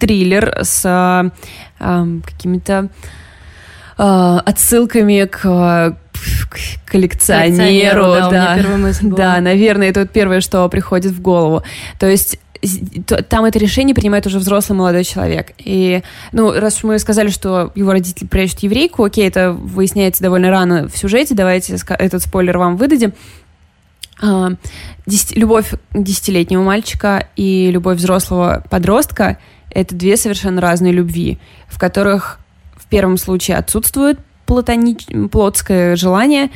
триллер 0.00 0.58
с 0.62 0.82
э, 0.84 1.30
э, 1.78 2.06
какими-то 2.24 2.72
э, 2.72 2.88
отсылками 4.02 5.26
к, 5.26 5.40
к 5.40 6.58
коллекционеру. 6.86 8.02
коллекционеру 8.02 8.30
да, 8.30 8.56
да, 8.62 9.16
да, 9.34 9.40
наверное, 9.40 9.90
это 9.90 10.00
вот 10.00 10.10
первое, 10.10 10.40
что 10.40 10.68
приходит 10.68 11.12
в 11.12 11.20
голову. 11.20 11.62
То 11.98 12.08
есть 12.08 12.38
там 13.28 13.44
это 13.44 13.58
решение 13.58 13.94
принимает 13.94 14.26
уже 14.26 14.38
взрослый 14.38 14.78
молодой 14.78 15.04
человек. 15.04 15.52
И, 15.58 16.02
ну, 16.32 16.52
раз 16.52 16.82
мы 16.82 16.98
сказали, 16.98 17.28
что 17.28 17.72
его 17.74 17.92
родители 17.92 18.26
прячут 18.26 18.60
еврейку, 18.60 19.04
окей, 19.04 19.26
это 19.26 19.52
выясняется 19.52 20.22
довольно 20.22 20.50
рано 20.50 20.88
в 20.88 20.96
сюжете, 20.96 21.34
давайте 21.34 21.76
этот 21.98 22.22
спойлер 22.22 22.58
вам 22.58 22.76
выдадим. 22.76 23.12
А, 24.22 24.50
любовь 25.34 25.72
десятилетнего 25.94 26.62
мальчика 26.62 27.28
и 27.36 27.70
любовь 27.70 27.96
взрослого 27.96 28.62
подростка— 28.68 29.38
это 29.70 29.94
две 29.94 30.16
совершенно 30.18 30.60
разные 30.60 30.92
любви, 30.92 31.38
в 31.68 31.78
которых 31.78 32.39
первом 32.90 33.16
случае 33.16 33.56
отсутствует 33.56 34.18
платонич... 34.46 35.06
плотское 35.30 35.96
желание, 35.96 36.50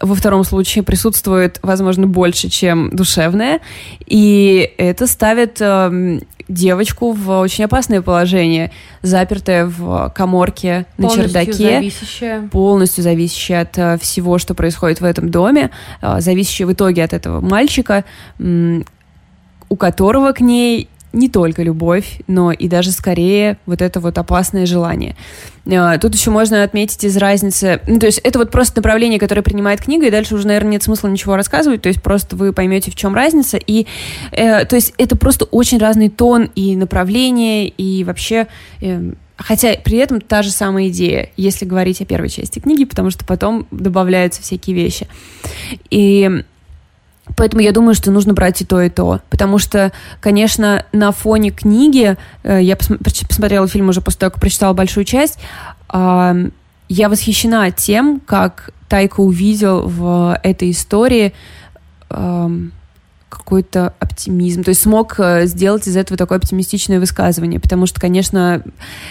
во 0.00 0.14
втором 0.14 0.44
случае 0.44 0.84
присутствует, 0.84 1.58
возможно, 1.62 2.06
больше, 2.06 2.48
чем 2.48 2.90
душевное, 2.90 3.60
и 4.06 4.72
это 4.78 5.06
ставит 5.06 5.60
э, 5.60 6.20
девочку 6.48 7.12
в 7.12 7.40
очень 7.40 7.64
опасное 7.64 8.00
положение, 8.00 8.70
запертая 9.02 9.66
в 9.66 10.12
коморке 10.14 10.86
на 10.96 11.08
полностью 11.08 11.24
чердаке, 11.24 11.52
зависящая. 11.52 12.48
полностью 12.48 13.02
зависящая 13.02 13.62
от 13.62 13.78
э, 13.78 13.98
всего, 13.98 14.38
что 14.38 14.54
происходит 14.54 15.00
в 15.00 15.04
этом 15.04 15.30
доме, 15.30 15.70
э, 16.00 16.20
зависящая 16.20 16.68
в 16.68 16.72
итоге 16.72 17.02
от 17.02 17.12
этого 17.12 17.40
мальчика, 17.40 18.04
э, 18.38 18.82
у 19.68 19.76
которого 19.76 20.32
к 20.32 20.40
ней 20.40 20.88
не 21.12 21.28
только 21.28 21.62
любовь, 21.62 22.20
но 22.26 22.52
и 22.52 22.68
даже 22.68 22.90
скорее 22.90 23.58
вот 23.66 23.82
это 23.82 24.00
вот 24.00 24.18
опасное 24.18 24.66
желание. 24.66 25.16
А, 25.70 25.98
тут 25.98 26.14
еще 26.14 26.30
можно 26.30 26.62
отметить 26.62 27.04
из 27.04 27.16
разницы, 27.16 27.80
ну, 27.86 27.98
то 27.98 28.06
есть 28.06 28.18
это 28.18 28.38
вот 28.38 28.50
просто 28.50 28.78
направление, 28.78 29.18
которое 29.18 29.42
принимает 29.42 29.80
книга, 29.80 30.06
и 30.06 30.10
дальше 30.10 30.34
уже, 30.34 30.46
наверное, 30.46 30.72
нет 30.72 30.82
смысла 30.82 31.08
ничего 31.08 31.36
рассказывать, 31.36 31.82
то 31.82 31.88
есть 31.88 32.02
просто 32.02 32.36
вы 32.36 32.52
поймете, 32.52 32.90
в 32.90 32.94
чем 32.94 33.14
разница, 33.14 33.58
и 33.58 33.86
э, 34.32 34.64
то 34.64 34.76
есть 34.76 34.94
это 34.98 35.16
просто 35.16 35.44
очень 35.46 35.78
разный 35.78 36.08
тон 36.08 36.50
и 36.54 36.76
направление, 36.76 37.68
и 37.68 38.04
вообще... 38.04 38.46
Э, 38.80 39.12
Хотя 39.40 39.76
при 39.76 39.98
этом 39.98 40.20
та 40.20 40.42
же 40.42 40.50
самая 40.50 40.88
идея, 40.88 41.30
если 41.36 41.64
говорить 41.64 42.00
о 42.00 42.04
первой 42.04 42.28
части 42.28 42.58
книги, 42.58 42.84
потому 42.84 43.10
что 43.10 43.24
потом 43.24 43.68
добавляются 43.70 44.42
всякие 44.42 44.74
вещи. 44.74 45.06
И 45.90 46.42
Поэтому 47.36 47.62
я 47.62 47.72
думаю, 47.72 47.94
что 47.94 48.10
нужно 48.10 48.34
брать 48.34 48.60
и 48.62 48.64
то, 48.64 48.80
и 48.80 48.88
то. 48.88 49.20
Потому 49.30 49.58
что, 49.58 49.92
конечно, 50.20 50.84
на 50.92 51.12
фоне 51.12 51.50
книги, 51.50 52.16
э, 52.42 52.62
я 52.62 52.76
посмотрела 52.76 53.68
фильм 53.68 53.88
уже 53.88 54.00
после 54.00 54.20
того, 54.20 54.30
как 54.30 54.40
прочитала 54.40 54.74
большую 54.74 55.04
часть, 55.04 55.38
я 56.90 57.08
восхищена 57.08 57.70
тем, 57.70 58.20
как 58.24 58.70
Тайка 58.88 59.20
увидел 59.20 59.86
в 59.86 60.38
этой 60.42 60.70
истории 60.70 61.32
какой-то 63.28 63.94
оптимизм, 63.98 64.64
то 64.64 64.70
есть 64.70 64.82
смог 64.82 65.16
э, 65.18 65.46
сделать 65.46 65.86
из 65.86 65.96
этого 65.96 66.16
такое 66.16 66.38
оптимистичное 66.38 66.98
высказывание, 66.98 67.60
потому 67.60 67.86
что, 67.86 68.00
конечно, 68.00 68.62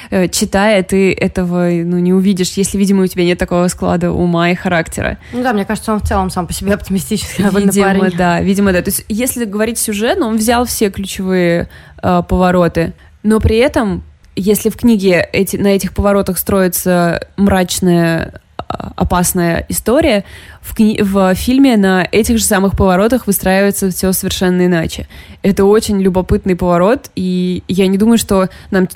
э, 0.10 0.28
читая, 0.28 0.82
ты 0.84 1.14
этого 1.14 1.70
ну, 1.70 2.00
не 2.00 2.14
увидишь, 2.14 2.54
если, 2.54 2.78
видимо, 2.78 3.04
у 3.04 3.08
тебя 3.08 3.24
нет 3.24 3.38
такого 3.38 3.68
склада 3.68 4.12
ума 4.12 4.50
и 4.50 4.56
характера. 4.56 5.20
Ну 5.34 5.44
да, 5.44 5.54
мне 5.54 5.66
кажется, 5.66 5.94
он 5.94 6.00
в 6.00 6.08
целом 6.08 6.30
сам 6.30 6.48
по 6.48 6.54
себе 6.54 6.74
оптимистический 6.74 7.44
видимо, 7.44 8.00
парень. 8.00 8.18
да, 8.18 8.42
видимо, 8.42 8.74
да. 8.74 8.82
То 8.82 8.90
есть, 8.90 9.06
если 9.08 9.46
говорить 9.46 9.78
сюжет, 9.78 10.20
он 10.20 10.38
взял 10.38 10.66
все 10.66 10.90
ключевые 10.90 11.70
э, 12.02 12.24
повороты, 12.28 12.94
но 13.22 13.40
при 13.40 13.58
этом, 13.58 14.04
если 14.36 14.70
в 14.70 14.78
книге 14.78 15.28
эти, 15.32 15.58
на 15.58 15.68
этих 15.68 15.94
поворотах 15.94 16.38
строится 16.38 17.28
мрачная 17.36 18.42
опасная 18.68 19.66
история, 19.70 20.26
в, 20.62 20.78
кни- 20.78 21.02
в 21.02 21.34
фильме 21.36 21.78
на 21.78 22.08
этих 22.12 22.38
же 22.38 22.44
самых 22.44 22.76
поворотах 22.76 23.28
выстраивается 23.28 23.90
все 23.90 24.12
совершенно 24.12 24.66
иначе. 24.66 25.08
Это 25.42 25.66
очень 25.66 26.02
любопытный 26.02 26.56
поворот, 26.56 27.10
и 27.16 27.64
я 27.68 27.88
не 27.88 27.98
думаю, 27.98 28.18
что 28.18 28.50
нам 28.72 28.88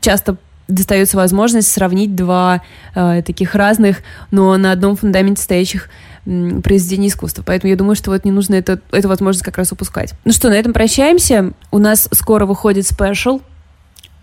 часто 0.00 0.36
достается 0.66 1.16
возможность 1.16 1.70
сравнить 1.70 2.14
два 2.14 2.62
э, 2.94 3.22
таких 3.22 3.54
разных, 3.54 3.98
но 4.30 4.56
на 4.56 4.72
одном 4.72 4.96
фундаменте 4.96 5.42
стоящих 5.42 5.88
произведений 6.24 7.08
искусства. 7.08 7.42
Поэтому 7.44 7.70
я 7.70 7.76
думаю, 7.76 7.96
что 7.96 8.10
вот 8.10 8.24
не 8.24 8.30
нужно 8.30 8.54
это, 8.54 8.80
эту 8.92 9.08
возможность 9.08 9.44
как 9.44 9.56
раз 9.58 9.72
упускать. 9.72 10.12
Ну 10.24 10.32
что, 10.32 10.48
на 10.48 10.54
этом 10.54 10.72
прощаемся. 10.72 11.52
У 11.70 11.78
нас 11.78 12.08
скоро 12.12 12.46
выходит 12.46 12.86
спешл, 12.86 13.40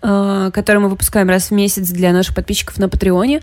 э, 0.02 0.50
который 0.54 0.78
мы 0.78 0.88
выпускаем 0.88 1.28
раз 1.28 1.50
в 1.50 1.50
месяц 1.52 1.88
для 1.90 2.12
наших 2.12 2.34
подписчиков 2.34 2.78
на 2.78 2.88
Патреоне. 2.88 3.42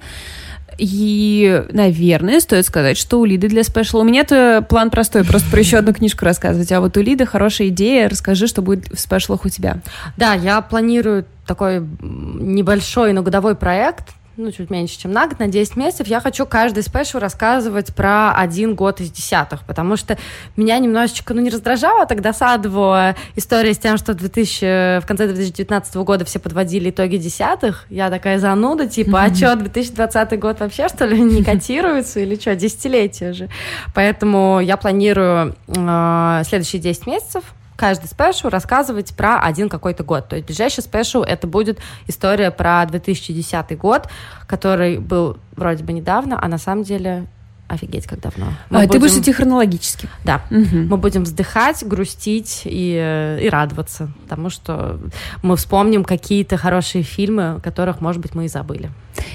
И, 0.77 1.63
наверное, 1.71 2.39
стоит 2.39 2.65
сказать, 2.65 2.97
что 2.97 3.19
у 3.19 3.25
Лиды 3.25 3.47
для 3.47 3.63
спешла... 3.63 4.01
У 4.01 4.03
меня-то 4.03 4.65
план 4.67 4.89
простой, 4.89 5.23
просто 5.23 5.49
про 5.49 5.59
еще 5.59 5.77
одну 5.77 5.93
книжку 5.93 6.25
рассказывать. 6.25 6.71
А 6.71 6.81
вот 6.81 6.97
у 6.97 7.01
Лиды 7.01 7.25
хорошая 7.25 7.69
идея. 7.69 8.09
Расскажи, 8.09 8.47
что 8.47 8.61
будет 8.61 8.91
в 8.91 8.99
спешлах 8.99 9.45
у 9.45 9.49
тебя. 9.49 9.77
Да, 10.17 10.33
я 10.33 10.61
планирую 10.61 11.25
такой 11.47 11.79
небольшой, 12.01 13.13
но 13.13 13.21
годовой 13.21 13.55
проект 13.55 14.09
ну, 14.37 14.51
чуть 14.51 14.69
меньше, 14.69 14.99
чем 14.99 15.11
на 15.11 15.27
год, 15.27 15.39
на 15.39 15.47
10 15.47 15.75
месяцев, 15.75 16.07
я 16.07 16.19
хочу 16.19 16.45
каждый 16.45 16.83
спешл 16.83 17.19
рассказывать 17.19 17.95
про 17.95 18.33
один 18.33 18.75
год 18.75 18.99
из 18.99 19.09
десятых, 19.11 19.63
потому 19.65 19.95
что 19.95 20.17
меня 20.57 20.77
немножечко, 20.79 21.33
ну, 21.33 21.41
не 21.41 21.49
раздражала, 21.49 22.03
а 22.03 22.05
так 22.05 22.21
досадовала 22.21 23.15
история 23.35 23.73
с 23.73 23.77
тем, 23.77 23.97
что 23.97 24.13
в, 24.13 24.17
2000, 24.17 25.01
в 25.01 25.05
конце 25.05 25.27
2019 25.27 25.95
года 25.97 26.25
все 26.25 26.39
подводили 26.39 26.89
итоги 26.89 27.17
десятых. 27.17 27.85
Я 27.89 28.09
такая 28.09 28.39
зануда, 28.39 28.87
типа, 28.87 29.23
а 29.23 29.33
что, 29.33 29.55
2020 29.55 30.39
год 30.39 30.59
вообще, 30.59 30.87
что 30.89 31.05
ли, 31.05 31.19
не 31.21 31.43
котируется 31.43 32.19
или 32.19 32.35
что, 32.35 32.55
десятилетие 32.55 33.33
же. 33.33 33.49
Поэтому 33.93 34.59
я 34.59 34.77
планирую 34.77 35.55
э, 35.67 36.41
следующие 36.45 36.81
10 36.81 37.07
месяцев 37.07 37.43
каждый 37.75 38.07
special 38.07 38.49
рассказывать 38.49 39.13
про 39.15 39.39
один 39.39 39.69
какой-то 39.69 40.03
год. 40.03 40.27
То 40.27 40.35
есть 40.35 40.47
ближайший 40.47 40.81
special 40.81 41.23
это 41.23 41.47
будет 41.47 41.79
история 42.07 42.51
про 42.51 42.85
2010 42.85 43.77
год, 43.77 44.07
который 44.47 44.97
был 44.97 45.37
вроде 45.55 45.83
бы 45.83 45.93
недавно, 45.93 46.39
а 46.41 46.47
на 46.47 46.57
самом 46.57 46.83
деле 46.83 47.25
офигеть, 47.67 48.05
как 48.05 48.21
давно. 48.21 48.47
Мы 48.69 48.77
а, 48.77 48.81
будем... 48.81 48.91
Ты 48.91 48.99
будешь 48.99 49.17
идти 49.17 49.31
хронологически. 49.31 50.07
Да. 50.23 50.41
Угу. 50.51 50.77
Мы 50.87 50.97
будем 50.97 51.23
вздыхать, 51.23 51.83
грустить 51.85 52.61
и, 52.65 53.39
и 53.41 53.49
радоваться, 53.49 54.09
потому 54.23 54.49
что 54.49 54.99
мы 55.41 55.55
вспомним 55.57 56.03
какие-то 56.03 56.57
хорошие 56.57 57.03
фильмы, 57.03 57.59
которых, 57.63 58.01
может 58.01 58.21
быть, 58.21 58.35
мы 58.35 58.45
и 58.45 58.47
забыли. 58.47 58.91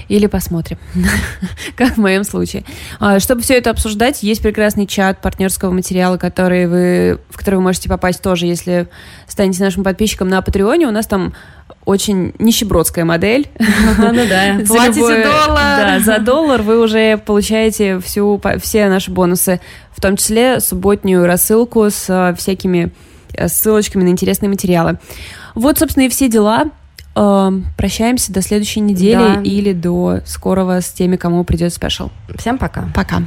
Или 0.08 0.26
посмотрим, 0.26 0.78
как 1.76 1.96
в 1.96 2.00
моем 2.00 2.24
случае. 2.24 2.64
А, 2.98 3.20
чтобы 3.20 3.42
все 3.42 3.54
это 3.56 3.70
обсуждать, 3.70 4.22
есть 4.22 4.42
прекрасный 4.42 4.86
чат 4.86 5.20
партнерского 5.20 5.70
материала, 5.70 6.16
который 6.16 6.66
вы, 6.66 7.20
в 7.30 7.36
который 7.36 7.56
вы 7.56 7.62
можете 7.62 7.88
попасть 7.88 8.22
тоже, 8.22 8.46
если 8.46 8.88
станете 9.26 9.62
нашим 9.62 9.84
подписчиком 9.84 10.28
на 10.28 10.42
Патреоне. 10.42 10.86
У 10.86 10.90
нас 10.90 11.06
там 11.06 11.34
очень 11.84 12.34
нищебродская 12.38 13.04
модель. 13.04 13.48
Ну 13.58 14.26
да, 14.28 14.60
платите 14.66 15.24
доллар. 15.24 15.56
Да, 15.56 16.00
за 16.00 16.18
доллар 16.18 16.62
вы 16.62 16.80
уже 16.80 17.16
получаете 17.18 18.00
всю, 18.00 18.40
все 18.60 18.88
наши 18.88 19.10
бонусы, 19.10 19.60
в 19.92 20.00
том 20.00 20.16
числе 20.16 20.60
субботнюю 20.60 21.26
рассылку 21.26 21.88
с 21.88 22.06
э, 22.08 22.34
всякими 22.36 22.92
э, 23.34 23.48
ссылочками 23.48 24.04
на 24.04 24.08
интересные 24.08 24.48
материалы. 24.48 24.98
Вот, 25.54 25.78
собственно, 25.78 26.04
и 26.04 26.08
все 26.08 26.28
дела. 26.28 26.70
Эм, 27.16 27.66
прощаемся 27.76 28.32
до 28.32 28.40
следующей 28.42 28.80
недели 28.80 29.34
да. 29.34 29.40
или 29.42 29.72
до 29.72 30.20
скорого 30.24 30.80
с 30.80 30.90
теми, 30.90 31.16
кому 31.16 31.44
придет 31.44 31.72
спешл. 31.72 32.10
Всем 32.36 32.58
пока. 32.58 32.88
Пока. 32.94 33.22